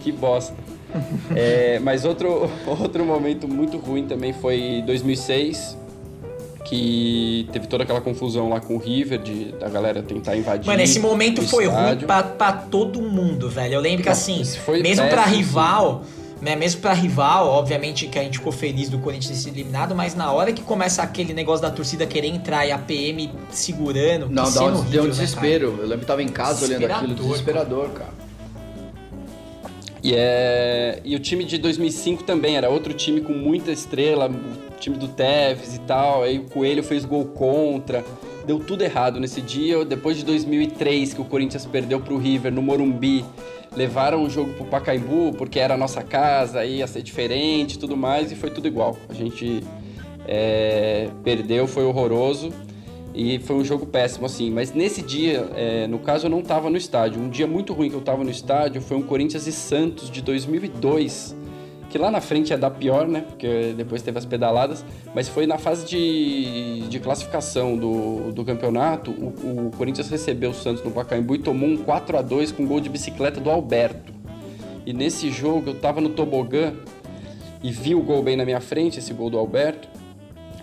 [0.00, 0.54] Que bosta.
[1.34, 2.48] É, mas outro,
[2.80, 5.76] outro momento muito ruim também foi 2006,
[6.64, 10.68] que teve toda aquela confusão lá com o River, de, da galera tentar invadir.
[10.68, 12.06] Mano, esse momento o foi ruim estádio.
[12.06, 13.74] pra, pra todo mundo, velho.
[13.74, 14.40] Eu lembro que assim,
[14.80, 16.04] mesmo pra péssimo, rival,
[16.44, 19.94] né, mesmo pra rival, obviamente que a gente ficou feliz do Corinthians ter sido eliminado,
[19.94, 24.28] mas na hora que começa aquele negócio da torcida querer entrar e a PM segurando,
[24.28, 25.76] Não, dá um, horrível, deu um né, desespero.
[25.78, 28.24] Eu lembro que tava em casa olhando aquilo, Desesperador, desesperador, cara.
[30.02, 31.00] E, é...
[31.02, 35.08] e o time de 2005 também era outro time com muita estrela, o time do
[35.08, 36.24] Tevez e tal.
[36.24, 38.04] Aí o Coelho fez gol contra.
[38.46, 39.84] Deu tudo errado nesse dia.
[39.84, 43.24] Depois de 2003, que o Corinthians perdeu pro River no Morumbi,
[43.76, 48.30] levaram o jogo pro Pacaembu porque era a nossa casa, ia ser diferente tudo mais,
[48.30, 48.96] e foi tudo igual.
[49.08, 49.62] A gente
[50.26, 52.52] é, perdeu, foi horroroso.
[53.14, 54.50] E foi um jogo péssimo, assim.
[54.50, 57.22] Mas nesse dia, é, no caso, eu não tava no estádio.
[57.22, 60.20] Um dia muito ruim que eu tava no estádio foi um Corinthians e Santos de
[60.20, 61.36] 2002.
[61.94, 63.20] Que lá na frente ia dar pior, né?
[63.20, 64.84] Porque depois teve as pedaladas.
[65.14, 69.12] Mas foi na fase de, de classificação do, do campeonato.
[69.12, 72.66] O, o Corinthians recebeu o Santos no Pacaembu e tomou um 4 a 2 com
[72.66, 74.12] gol de bicicleta do Alberto.
[74.84, 76.74] E nesse jogo eu tava no tobogã
[77.62, 79.86] e vi o gol bem na minha frente, esse gol do Alberto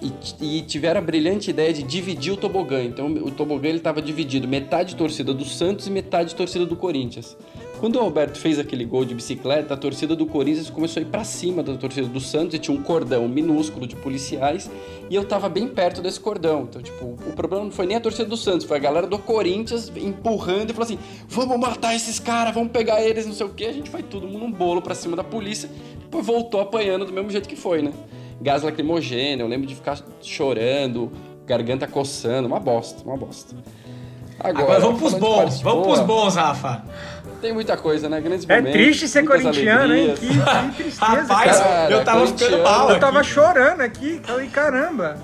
[0.01, 2.83] e, e tiveram a brilhante ideia de dividir o tobogã.
[2.83, 7.37] Então o tobogã ele estava dividido, metade torcida do Santos e metade torcida do Corinthians.
[7.81, 11.09] Quando o Alberto fez aquele gol de bicicleta, a torcida do Corinthians começou a ir
[11.09, 14.69] para cima da torcida do Santos e tinha um cordão minúsculo de policiais
[15.09, 16.67] e eu tava bem perto desse cordão.
[16.69, 19.17] Então, tipo, o problema não foi nem a torcida do Santos, foi a galera do
[19.17, 23.49] Corinthians empurrando e falou assim: "Vamos matar esses caras, vamos pegar eles, não sei o
[23.49, 23.65] quê".
[23.65, 25.67] A gente foi todo mundo num bolo para cima da polícia,
[25.99, 27.91] depois voltou apanhando do mesmo jeito que foi, né?
[28.39, 31.11] Gás lacrimogêneo, eu lembro de ficar chorando,
[31.47, 33.55] garganta coçando, uma bosta, uma bosta.
[34.43, 36.83] Agora, vamos pros bons, vamos boa, pros bons, Rafa.
[37.41, 38.21] Tem muita coisa, né?
[38.21, 38.71] Grandes É momentos.
[38.79, 40.13] triste ser corintiano, hein?
[40.15, 41.91] Que, que tristeza, Rapaz, cara.
[41.91, 42.99] eu tava ficando mal Eu aqui.
[42.99, 45.17] tava chorando aqui, falei, caramba.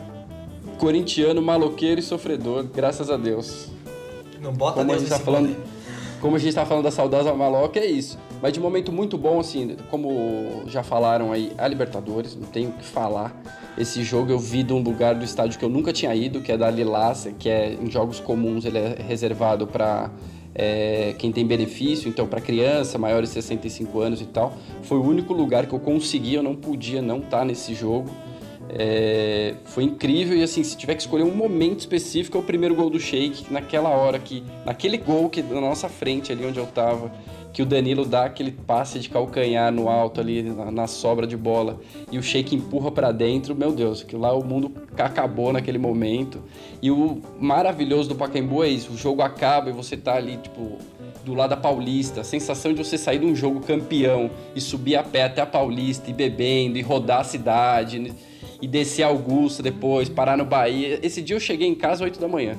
[0.80, 3.68] Corintiano, maloqueiro e sofredor, graças a Deus.
[4.42, 5.56] Não bota como a Deus gente tá nesse falando,
[6.22, 8.18] como a gente tá falando da saudosa maloca, é isso.
[8.42, 12.74] Mas de momento muito bom, assim, como já falaram aí, a Libertadores, não tenho o
[12.74, 13.36] que falar.
[13.76, 16.52] Esse jogo eu vi de um lugar do estádio que eu nunca tinha ido, que
[16.52, 20.12] é da Lilácia, que é em jogos comuns ele é reservado para
[21.18, 24.58] quem tem benefício, então para criança, maiores de 65 anos e tal.
[24.84, 28.10] Foi o único lugar que eu consegui, eu não podia não estar nesse jogo.
[28.70, 32.76] É, foi incrível e assim, se tiver que escolher um momento específico, é o primeiro
[32.76, 34.44] gol do Sheik, naquela hora que.
[34.66, 37.12] Naquele gol que na nossa frente, ali onde eu tava,
[37.58, 41.36] que o Danilo dá aquele passe de calcanhar no alto ali, na, na sobra de
[41.36, 41.82] bola,
[42.12, 46.40] e o Sheik empurra para dentro, meu Deus, que lá o mundo acabou naquele momento.
[46.84, 50.78] E o maravilhoso do Pacaembu é isso, o jogo acaba e você tá ali, tipo,
[51.26, 54.96] do lado da Paulista, a sensação de você sair de um jogo campeão e subir
[54.96, 58.14] a pé até a Paulista e bebendo e rodar a cidade
[58.62, 61.00] e descer Augusta depois, parar no Bahia.
[61.02, 62.56] Esse dia eu cheguei em casa às 8 da manhã.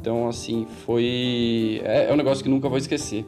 [0.00, 1.82] Então, assim, foi.
[1.84, 3.26] É, é um negócio que nunca vou esquecer.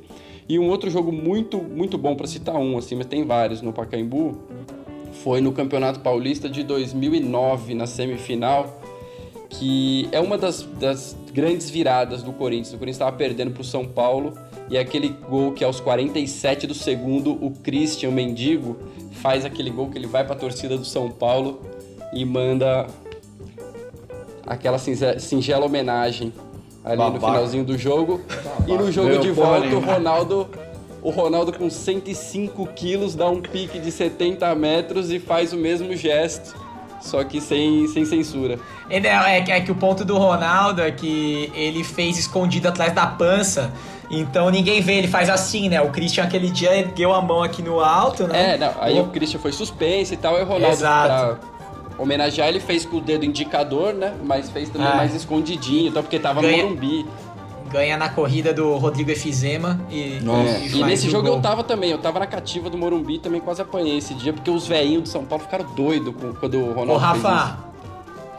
[0.51, 3.73] E um outro jogo muito, muito bom para citar um, assim, mas tem vários no
[3.73, 4.37] Pacaembu,
[5.23, 8.83] foi no Campeonato Paulista de 2009, na semifinal,
[9.49, 12.71] que é uma das, das grandes viradas do Corinthians.
[12.75, 14.37] O Corinthians estava perdendo para o São Paulo
[14.69, 18.77] e é aquele gol que aos 47 do segundo o Christian Mendigo
[19.23, 21.61] faz aquele gol que ele vai para a torcida do São Paulo
[22.13, 22.89] e manda
[24.45, 26.33] aquela singela homenagem
[26.85, 27.19] ali Babaca.
[27.19, 28.21] no finalzinho do jogo.
[28.29, 28.71] Babaca.
[28.71, 30.49] E no jogo Meu de volta, o Ronaldo,
[31.03, 35.95] o Ronaldo com 105 quilos dá um pique de 70 metros e faz o mesmo
[35.97, 36.55] gesto.
[37.01, 38.59] Só que sem, sem censura.
[38.91, 43.07] É, é, é que o ponto do Ronaldo é que ele fez escondido atrás da
[43.07, 43.73] pança.
[44.11, 45.81] Então ninguém vê, ele faz assim, né?
[45.81, 48.55] O Christian aquele dia ergueu a mão aqui no alto, né?
[48.55, 51.39] É, não, aí o, o Christian foi suspenso e tal, e o Ronaldo Exato.
[51.39, 51.50] pra
[52.01, 54.15] homenagear, ele fez com o dedo indicador, né?
[54.25, 54.97] Mas fez também ah.
[54.97, 56.63] mais escondidinho, então porque tava Ganha...
[56.63, 57.07] no Morumbi.
[57.71, 60.19] Ganha na corrida do Rodrigo Efizema e.
[60.19, 60.67] É.
[60.67, 61.37] E, e nesse jogo gol.
[61.37, 64.51] eu tava também, eu tava na cativa do Morumbi também quase apanhei esse dia, porque
[64.51, 66.93] os velhinhos de São Paulo ficaram doidos quando o Ronaldo.
[66.93, 67.59] Ô, Rafa,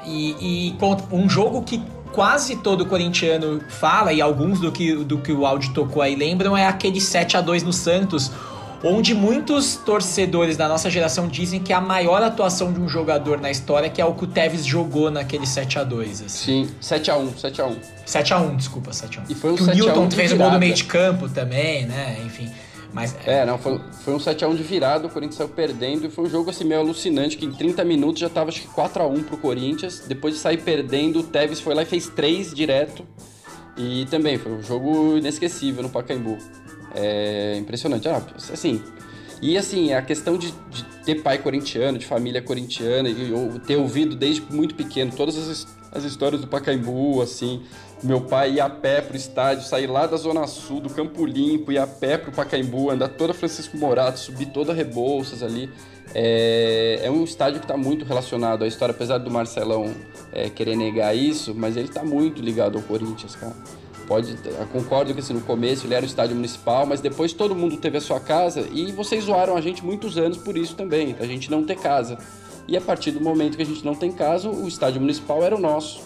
[0.06, 0.78] e, e
[1.14, 1.82] um jogo que
[2.12, 6.58] quase todo corintiano fala, e alguns do que, do que o áudio tocou aí lembram,
[6.58, 8.32] é aquele 7 a 2 no Santos
[8.84, 13.52] onde muitos torcedores da nossa geração dizem que a maior atuação de um jogador na
[13.52, 16.66] história é que é o que o Tevez jogou naquele 7 a 2 assim.
[16.68, 17.76] Sim, 7 a 1 7 a 1
[18.06, 20.32] 7 a 1 desculpa, 7 a 1 E foi um que 7 o Newton fez
[20.32, 22.18] o gol do meio de campo também, né?
[22.26, 22.50] Enfim.
[22.94, 26.26] Mas, é, não, foi, foi um 7x1 de virada, o Corinthians saiu perdendo e foi
[26.26, 29.38] um jogo assim meio alucinante, que em 30 minutos já tava acho que 4x1 pro
[29.38, 30.04] Corinthians.
[30.08, 33.06] Depois de sair perdendo, o Tevez foi lá e fez 3 direto.
[33.78, 36.38] E também foi um jogo inesquecível no Pacaembu.
[36.96, 38.08] É impressionante.
[38.08, 38.22] Ah,
[38.52, 38.82] assim,
[39.42, 43.76] e assim, a questão de, de, ter pai corintiano, de família corintiana, e eu ter
[43.76, 47.64] ouvido desde muito pequeno todas as, as histórias do Pacaembu, assim,
[48.04, 51.72] meu pai ia a pé pro estádio, sair lá da Zona Sul, do Campo Limpo,
[51.72, 55.72] ir a pé pro Pacaembu, andar toda Francisco Morato, subir toda Rebouças ali.
[56.14, 59.92] É, é um estádio que está muito relacionado à história, apesar do Marcelão
[60.32, 63.56] é, querer negar isso, mas ele está muito ligado ao Corinthians, cara
[64.12, 64.36] pode.
[64.74, 67.98] Concordo que assim, no começo ele era o estádio municipal, mas depois todo mundo teve
[67.98, 71.50] a sua casa e vocês zoaram a gente muitos anos por isso também, a gente
[71.50, 72.18] não ter casa.
[72.68, 75.56] E a partir do momento que a gente não tem casa, o estádio municipal era
[75.56, 76.02] o nosso.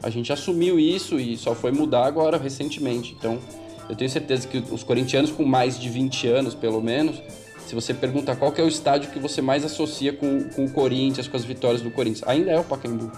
[0.00, 3.16] A gente assumiu isso e só foi mudar agora recentemente.
[3.18, 3.40] Então,
[3.88, 7.20] eu tenho certeza que os corintianos com mais de 20 anos, pelo menos,
[7.66, 11.26] se você perguntar qual é o estádio que você mais associa com, com o Corinthians,
[11.26, 13.10] com as vitórias do Corinthians, ainda é o Pacaembu.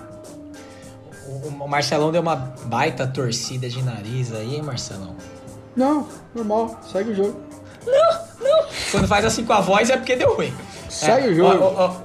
[1.44, 5.14] O Marcelão deu uma baita torcida de nariz aí, hein, Marcelão?
[5.76, 7.40] Não, normal, segue o jogo.
[7.86, 8.66] Não, não.
[8.90, 10.52] Quando faz assim com a voz é porque deu ruim.
[10.88, 11.64] Segue é, o jogo.
[11.64, 11.96] Ó,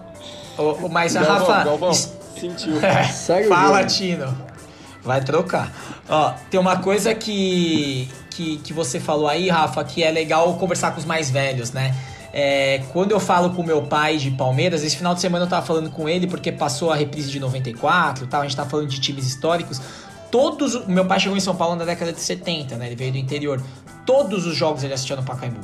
[0.58, 1.64] ó, ó, mas a Rafa.
[1.64, 2.80] Galvão, sentiu.
[2.86, 3.88] É, segue fala, o jogo.
[3.88, 4.38] Tino.
[5.04, 5.72] Vai trocar.
[6.08, 10.92] Ó, tem uma coisa que, que, que você falou aí, Rafa, que é legal conversar
[10.92, 11.94] com os mais velhos, né?
[12.38, 15.66] É, quando eu falo com meu pai de Palmeiras, esse final de semana eu tava
[15.66, 18.90] falando com ele porque passou a reprise de 94 e tal, a gente tá falando
[18.90, 19.80] de times históricos.
[20.30, 20.86] Todos.
[20.86, 22.88] Meu pai chegou em São Paulo na década de 70, né?
[22.88, 23.64] Ele veio do interior.
[24.06, 25.62] Todos os jogos ele assistia no Pacaembu.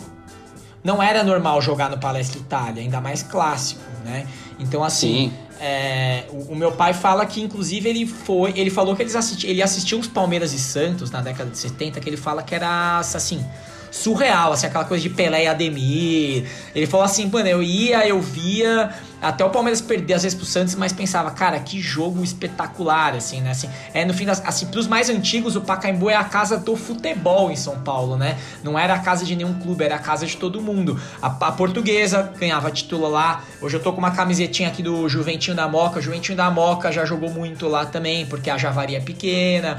[0.82, 4.26] Não era normal jogar no Palestra Itália, ainda mais clássico, né?
[4.58, 8.54] Então, assim, é, o, o, meu pai fala que, inclusive, ele foi.
[8.56, 12.00] Ele falou que eles assisti, ele assistiu os Palmeiras e Santos na década de 70,
[12.00, 13.46] que ele fala que era assim
[13.92, 16.46] surreal, assim, aquela coisa de Pelé e Ademir.
[16.74, 18.90] Ele falou assim, mano, eu ia, eu via
[19.22, 23.40] até o Palmeiras perder às vezes pro Santos, mas pensava, cara, que jogo espetacular, assim,
[23.42, 23.52] né?
[23.52, 26.76] Assim, é, no fim das, assim, pros mais antigos, o Pacaembu é a casa do
[26.76, 28.40] futebol em São Paulo, né?
[28.64, 31.00] Não era a casa de nenhum clube, era a casa de todo mundo.
[31.22, 33.44] A, a portuguesa ganhava título lá.
[33.62, 36.00] Hoje eu tô com uma camisetinha aqui do Juventinho da Moca.
[36.00, 39.78] O Juventinho da Moca já jogou muito lá também, porque a Javari é pequena.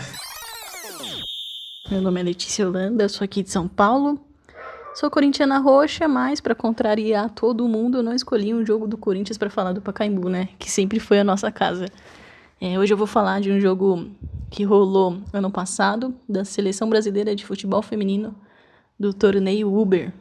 [1.93, 4.19] Meu nome é Letícia Holanda, sou aqui de São Paulo.
[4.95, 9.37] Sou corintiana roxa, mas para contrariar todo mundo, eu não escolhi um jogo do Corinthians
[9.37, 10.49] para falar do Pacaembu, né?
[10.59, 11.85] Que sempre foi a nossa casa.
[12.59, 14.09] É, hoje eu vou falar de um jogo
[14.51, 18.35] que rolou ano passado, da Seleção Brasileira de Futebol Feminino,
[18.99, 20.15] do torneio Uber.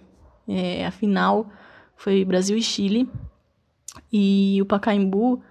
[0.50, 1.50] É, a final
[1.96, 3.10] foi Brasil e Chile.
[4.12, 5.42] E o Pacaembu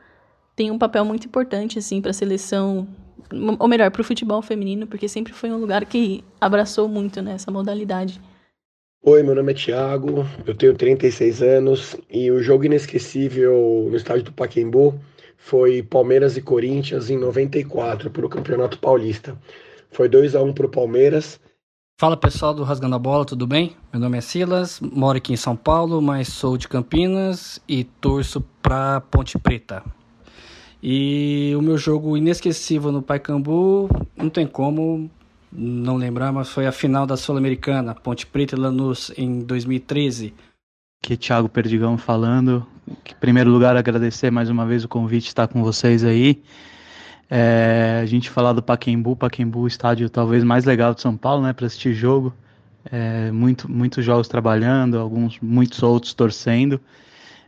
[0.54, 2.86] tem um papel muito importante, assim, para a seleção,
[3.58, 7.34] ou melhor, para o futebol feminino, porque sempre foi um lugar que abraçou muito né,
[7.34, 8.20] essa modalidade.
[9.02, 14.24] Oi, meu nome é Thiago, eu tenho 36 anos e o jogo inesquecível no estádio
[14.24, 15.00] do Paquembu
[15.38, 19.38] foi Palmeiras e Corinthians em 94 para o Campeonato Paulista.
[19.90, 21.40] Foi 2 a 1 para o Palmeiras.
[21.98, 23.74] Fala pessoal do Rasgando a Bola, tudo bem?
[23.92, 28.42] Meu nome é Silas, moro aqui em São Paulo, mas sou de Campinas e torço
[28.62, 29.82] para Ponte Preta.
[30.82, 35.10] E o meu jogo inesquecível no Paicambu, não tem como
[35.52, 40.32] não lembrar, mas foi a final da Sul-Americana, Ponte Preta e Lanús, em 2013.
[41.02, 42.66] Aqui é Thiago Perdigão falando.
[42.88, 46.42] Em primeiro lugar, agradecer mais uma vez o convite estar com vocês aí.
[47.28, 51.52] É, a gente falar do Paquembu, Paquembu, estádio talvez mais legal de São Paulo, né,
[51.52, 52.32] para assistir jogo.
[52.90, 56.80] É, muito, muitos jogos trabalhando, alguns, muitos outros torcendo.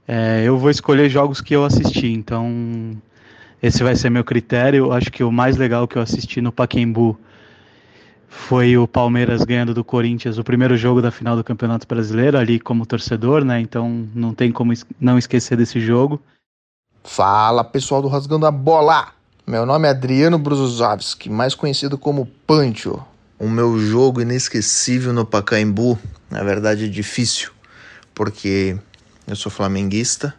[0.07, 2.97] É, eu vou escolher jogos que eu assisti, então
[3.63, 4.93] esse vai ser meu critério.
[4.93, 7.19] Acho que o mais legal que eu assisti no Paquembu
[8.29, 12.59] foi o Palmeiras ganhando do Corinthians o primeiro jogo da final do Campeonato Brasileiro, ali
[12.59, 13.61] como torcedor, né?
[13.61, 16.21] Então não tem como não esquecer desse jogo.
[17.05, 19.13] Fala pessoal do Rasgando a Bola!
[19.47, 23.05] Meu nome é Adriano Bruzovski, mais conhecido como Pancho.
[23.39, 25.99] O meu jogo inesquecível no Pacaembu,
[26.31, 27.51] na verdade é difícil,
[28.15, 28.79] porque
[29.27, 30.33] eu sou flamenguista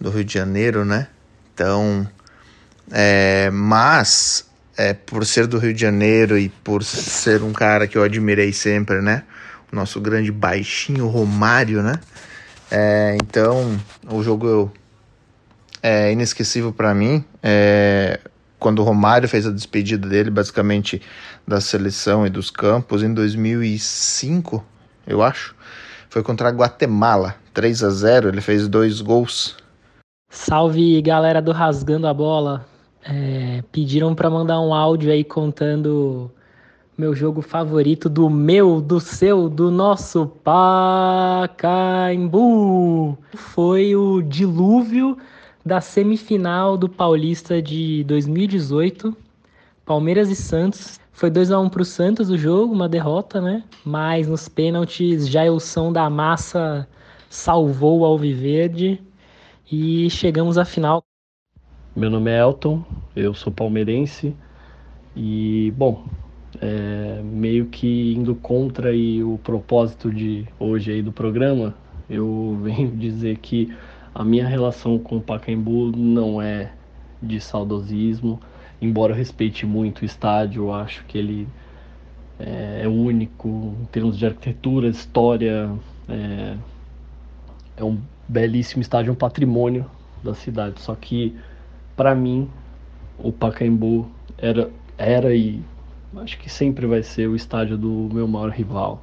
[0.00, 1.08] do Rio de Janeiro, né?
[1.52, 2.08] Então,
[2.92, 7.96] é, mas é, por ser do Rio de Janeiro e por ser um cara que
[7.96, 9.24] eu admirei sempre, né?
[9.72, 11.98] O nosso grande baixinho Romário, né?
[12.70, 14.70] É, então, o jogo
[15.82, 17.24] é inesquecível para mim.
[17.42, 18.20] É,
[18.58, 21.00] quando o Romário fez a despedida dele, basicamente,
[21.48, 24.64] da seleção e dos campos, em 2005,
[25.06, 25.56] eu acho.
[26.10, 29.56] Foi contra a Guatemala, 3 a 0 ele fez dois gols.
[30.30, 32.66] Salve galera do Rasgando a Bola,
[33.04, 36.30] é, pediram para mandar um áudio aí contando
[36.96, 41.58] meu jogo favorito do meu, do seu, do nosso Pacaembu.
[43.34, 45.16] Foi o Dilúvio
[45.64, 49.16] da semifinal do Paulista de 2018,
[49.84, 51.00] Palmeiras e Santos.
[51.12, 53.64] Foi 2 a 1 para o Santos o jogo, uma derrota, né?
[53.84, 56.88] Mas nos pênaltis, Jailson da Massa
[57.28, 59.00] salvou o Alviverde
[59.70, 61.02] e chegamos à final.
[61.94, 62.82] Meu nome é Elton,
[63.14, 64.34] eu sou palmeirense
[65.14, 66.06] e, bom,
[66.58, 71.74] é, meio que indo contra aí o propósito de hoje aí do programa,
[72.08, 73.76] eu venho dizer que
[74.14, 76.72] a minha relação com o Pacaembu não é
[77.22, 78.40] de saudosismo,
[78.80, 81.46] embora eu respeite muito o estádio, eu acho que ele
[82.40, 85.70] é, é único em termos de arquitetura, história,
[86.08, 86.56] é,
[87.76, 89.84] é um belíssimo estádio, um patrimônio
[90.24, 91.36] da cidade, só que
[91.96, 92.48] para mim,
[93.18, 95.62] o Pacaembu era, era e
[96.16, 99.02] acho que sempre vai ser o estádio do meu maior rival.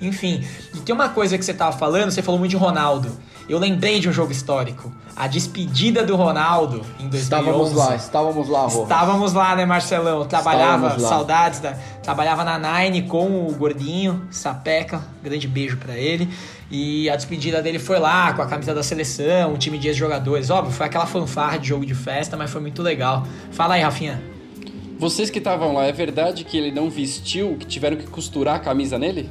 [0.00, 0.44] Enfim,
[0.74, 3.10] e tem uma coisa que você tava falando, você falou muito de Ronaldo.
[3.48, 4.92] Eu lembrei de um jogo histórico.
[5.14, 7.16] A despedida do Ronaldo em 2011.
[7.16, 8.82] Estávamos lá, estávamos lá, Rô.
[8.82, 10.24] Estávamos lá, né, Marcelão?
[10.26, 11.72] Trabalhava, saudades da...
[12.02, 15.00] Trabalhava na Nine com o Gordinho, Sapeca.
[15.22, 16.28] Grande beijo para ele.
[16.70, 20.50] E a despedida dele foi lá, com a camisa da seleção, um time de ex-jogadores.
[20.50, 23.24] Óbvio, foi aquela fanfarra de jogo de festa, mas foi muito legal.
[23.52, 24.20] Fala aí, Rafinha.
[24.98, 28.58] Vocês que estavam lá, é verdade que ele não vestiu, que tiveram que costurar a
[28.58, 29.30] camisa nele?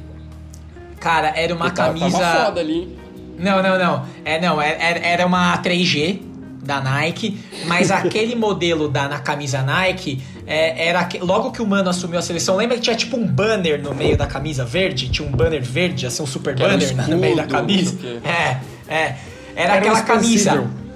[1.00, 2.18] Cara, era uma tava- camisa.
[2.18, 2.98] Tava foda ali.
[3.38, 4.04] Não, não, não.
[4.24, 6.20] É, não, é- era, era uma 3G
[6.64, 11.88] da Nike, mas aquele modelo da na camisa Nike é, era logo que o mano
[11.90, 12.56] assumiu a seleção.
[12.56, 15.08] Lembra que tinha tipo um banner no meio da camisa verde?
[15.08, 17.58] Tinha um banner verde, assim, um super Que era um banner no meio da escudo,
[17.60, 17.96] camisa.
[18.24, 18.56] É,
[18.88, 19.16] é.
[19.54, 20.64] Era, Era um aquela camisa.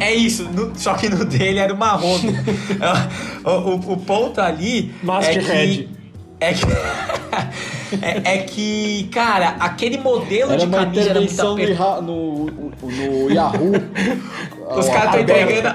[0.00, 2.32] É isso, no- só que no dele era uma Honda.
[3.44, 5.44] o, o- o ponto ali é Masthead.
[5.44, 5.88] que,
[6.38, 6.60] é que
[8.02, 11.72] é, é que, cara, aquele modelo Era de uma camisa era muito no, apertado.
[11.72, 12.44] Iha- no,
[12.82, 13.72] no Yahoo.
[14.78, 15.68] Os Ó, caras estão entregando.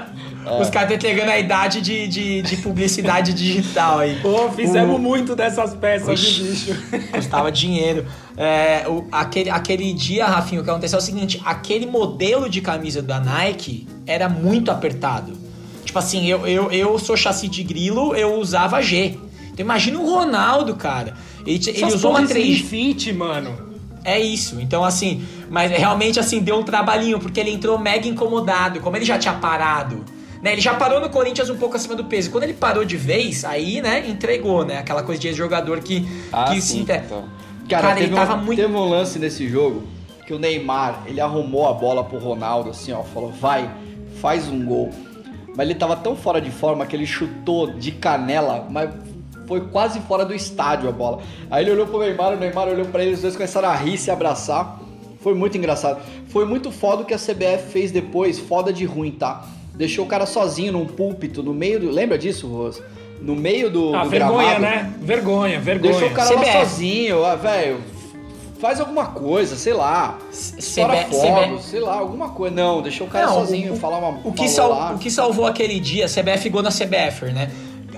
[0.46, 0.60] É.
[0.62, 4.18] Os caras estão entregando a idade de, de, de publicidade digital aí.
[4.20, 6.82] Pô, fizemos O- muito dessas peças de bicho.
[7.12, 8.06] Custava dinheiro.
[8.36, 12.60] É, o- aquele, aquele dia, Rafinho, o que aconteceu é o seguinte: aquele modelo de
[12.60, 15.32] camisa da Nike era muito apertado.
[15.84, 19.18] Tipo assim, eu, eu, eu sou chassi de grilo, eu usava G.
[19.52, 21.14] Então imagina o Ronaldo, cara.
[21.46, 23.70] Ele, ele usou uma porra 3 Slim Fit, mano.
[24.04, 24.60] É isso.
[24.60, 28.80] Então, assim, mas realmente assim, deu um trabalhinho, porque ele entrou mega incomodado.
[28.80, 30.04] Como ele já tinha parado.
[30.42, 32.30] Né, ele já parou no Corinthians um pouco acima do peso.
[32.30, 34.78] Quando ele parou de vez, aí, né, entregou, né?
[34.78, 37.02] Aquela coisa de ex-jogador que, Ah, que sim, se inter...
[37.04, 37.24] então.
[37.68, 38.58] Cara, Cara, teve, ele tava um, muito.
[38.58, 39.82] teve um lance nesse jogo
[40.26, 43.70] que o Neymar, ele arrumou a bola pro Ronaldo, assim, ó, falou, vai,
[44.20, 44.90] faz um gol.
[45.56, 48.90] Mas ele tava tão fora de forma que ele chutou de canela, mas
[49.50, 51.18] foi quase fora do estádio a bola.
[51.50, 53.98] Aí ele olhou pro Neymar, o Neymar olhou para ele, os dois começaram a rir,
[53.98, 54.78] se abraçar.
[55.18, 56.00] Foi muito engraçado.
[56.28, 59.44] Foi muito foda o que a CBF fez depois, foda de ruim, tá?
[59.74, 61.90] Deixou o cara sozinho num púlpito, no meio do.
[61.90, 62.80] Lembra disso, Rose?
[63.20, 63.92] No meio do.
[63.92, 64.60] Ah, do vergonha, gramado.
[64.76, 64.94] né?
[65.00, 65.92] Vergonha, vergonha.
[65.94, 66.46] Deixou o cara CBF.
[66.46, 67.80] lá sozinho, ah, velho.
[68.60, 70.16] Faz alguma coisa, sei lá.
[70.30, 72.54] Estoura fogos, sei lá, alguma coisa.
[72.54, 75.46] Não, deixou o cara Não, sozinho o- falar uma O que, sal- o que salvou
[75.46, 77.50] aquele dia, CBF gol na CBF, né?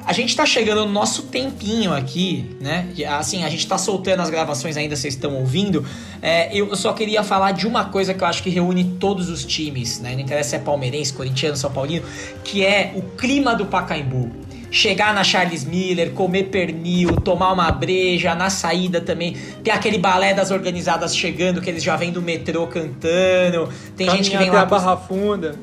[0.05, 2.89] A gente tá chegando no nosso tempinho aqui, né?
[3.19, 5.87] Assim, a gente tá soltando as gravações ainda, vocês estão ouvindo.
[6.21, 9.45] É, eu só queria falar de uma coisa que eu acho que reúne todos os
[9.45, 10.13] times, né?
[10.15, 12.05] Não interessa se é palmeirense, corintiano, São Paulino,
[12.43, 14.31] que é o clima do Pacaembu.
[14.73, 19.37] Chegar na Charles Miller, comer pernil, tomar uma breja, na saída também.
[19.63, 23.69] Tem aquele balé das organizadas chegando, que eles já vêm do metrô cantando.
[23.97, 24.65] Tem gente que vem lá.
[24.67, 25.55] pros- Barra Funda.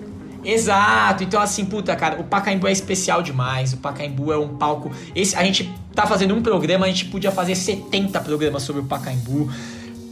[0.44, 3.74] Exato, então assim, puta, cara, o Pacaembu é especial demais.
[3.74, 4.92] O Pacaembu é um palco.
[5.16, 8.86] Esse, a gente tá fazendo um programa, a gente podia fazer 70 programas sobre o
[8.86, 9.50] Pacaembu.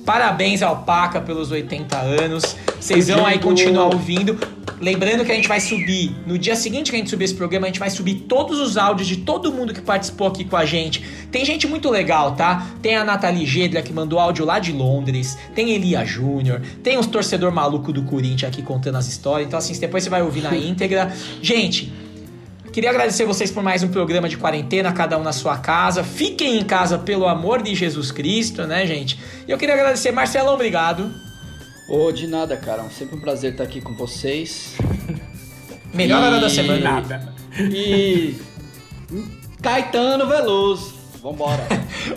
[0.08, 2.56] Parabéns ao Paca pelos 80 anos.
[2.80, 4.40] Vocês vão aí continuar ouvindo.
[4.80, 7.66] Lembrando que a gente vai subir, no dia seguinte que a gente subir esse programa,
[7.66, 10.66] a gente vai subir todos os áudios de todo mundo que participou aqui com a
[10.66, 11.04] gente.
[11.30, 12.68] Tem gente muito legal, tá?
[12.82, 15.38] Tem a Nathalie Gedra, que mandou áudio lá de Londres.
[15.54, 16.62] Tem Elia Júnior.
[16.82, 19.46] Tem os torcedor maluco do Corinthians aqui contando as histórias.
[19.46, 21.12] Então, assim, depois você vai ouvir na íntegra.
[21.42, 21.92] Gente,
[22.78, 26.04] Queria agradecer vocês por mais um programa de quarentena, cada um na sua casa.
[26.04, 29.20] Fiquem em casa, pelo amor de Jesus Cristo, né, gente?
[29.48, 31.12] E eu queria agradecer, Marcelão, obrigado.
[31.90, 32.84] Ô, de nada, cara.
[32.84, 34.76] É sempre um prazer estar aqui com vocês.
[35.92, 36.80] Melhor hora da semana.
[36.80, 37.34] Nada.
[37.58, 38.36] E.
[39.60, 40.94] Caetano Veloso.
[41.20, 41.66] Vambora.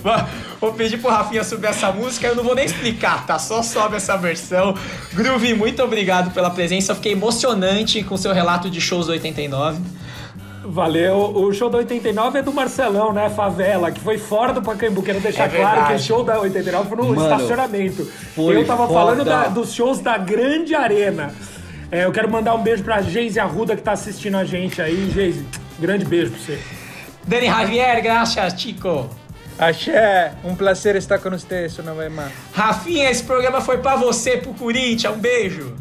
[0.60, 3.38] Vou pedir pro Rafinha subir essa música, eu não vou nem explicar, tá?
[3.38, 4.74] Só sobe essa versão.
[5.14, 6.94] Groove, muito obrigado pela presença.
[6.94, 9.99] Fiquei emocionante com seu relato de shows do 89.
[10.70, 11.16] Valeu.
[11.34, 13.28] O show da 89 é do Marcelão, né?
[13.28, 15.02] Favela, que foi fora do Pacaembu.
[15.02, 18.04] Quero deixar É claro que o show da 89 foi no Mano, estacionamento.
[18.36, 18.94] foi eu tava foda.
[19.00, 21.34] falando da- dos shows da Grande Arena.
[21.90, 25.10] É, eu quero mandar um beijo pra Geise Arruda que tá assistindo a gente aí.
[25.12, 25.44] Geise,
[25.78, 26.58] grande beijo pra você.
[27.26, 29.10] Dani Javier, graças, Chico.
[29.58, 32.30] Axé, um prazer estar com vocês, seu nome é Mar.
[32.54, 35.12] Rafinha, esse programa foi pra você, pro Corinthians.
[35.14, 35.74] Um beijo.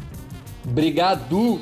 [0.68, 1.62] Obrigado.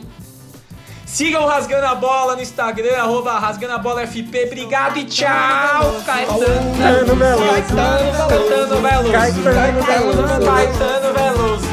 [1.07, 4.43] Sigam Rasgando a Bola no Instagram, arroba Rasgando a Bola FP.
[4.45, 7.43] Obrigado e tchau, Caetano Veloso.
[7.45, 9.11] Caetano Veloso.
[9.11, 9.11] Caetano Veloso.
[9.11, 10.45] Caetano Veloso.
[10.45, 11.67] Caetano Veloso.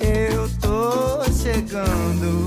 [0.00, 2.45] Eu tô chegando.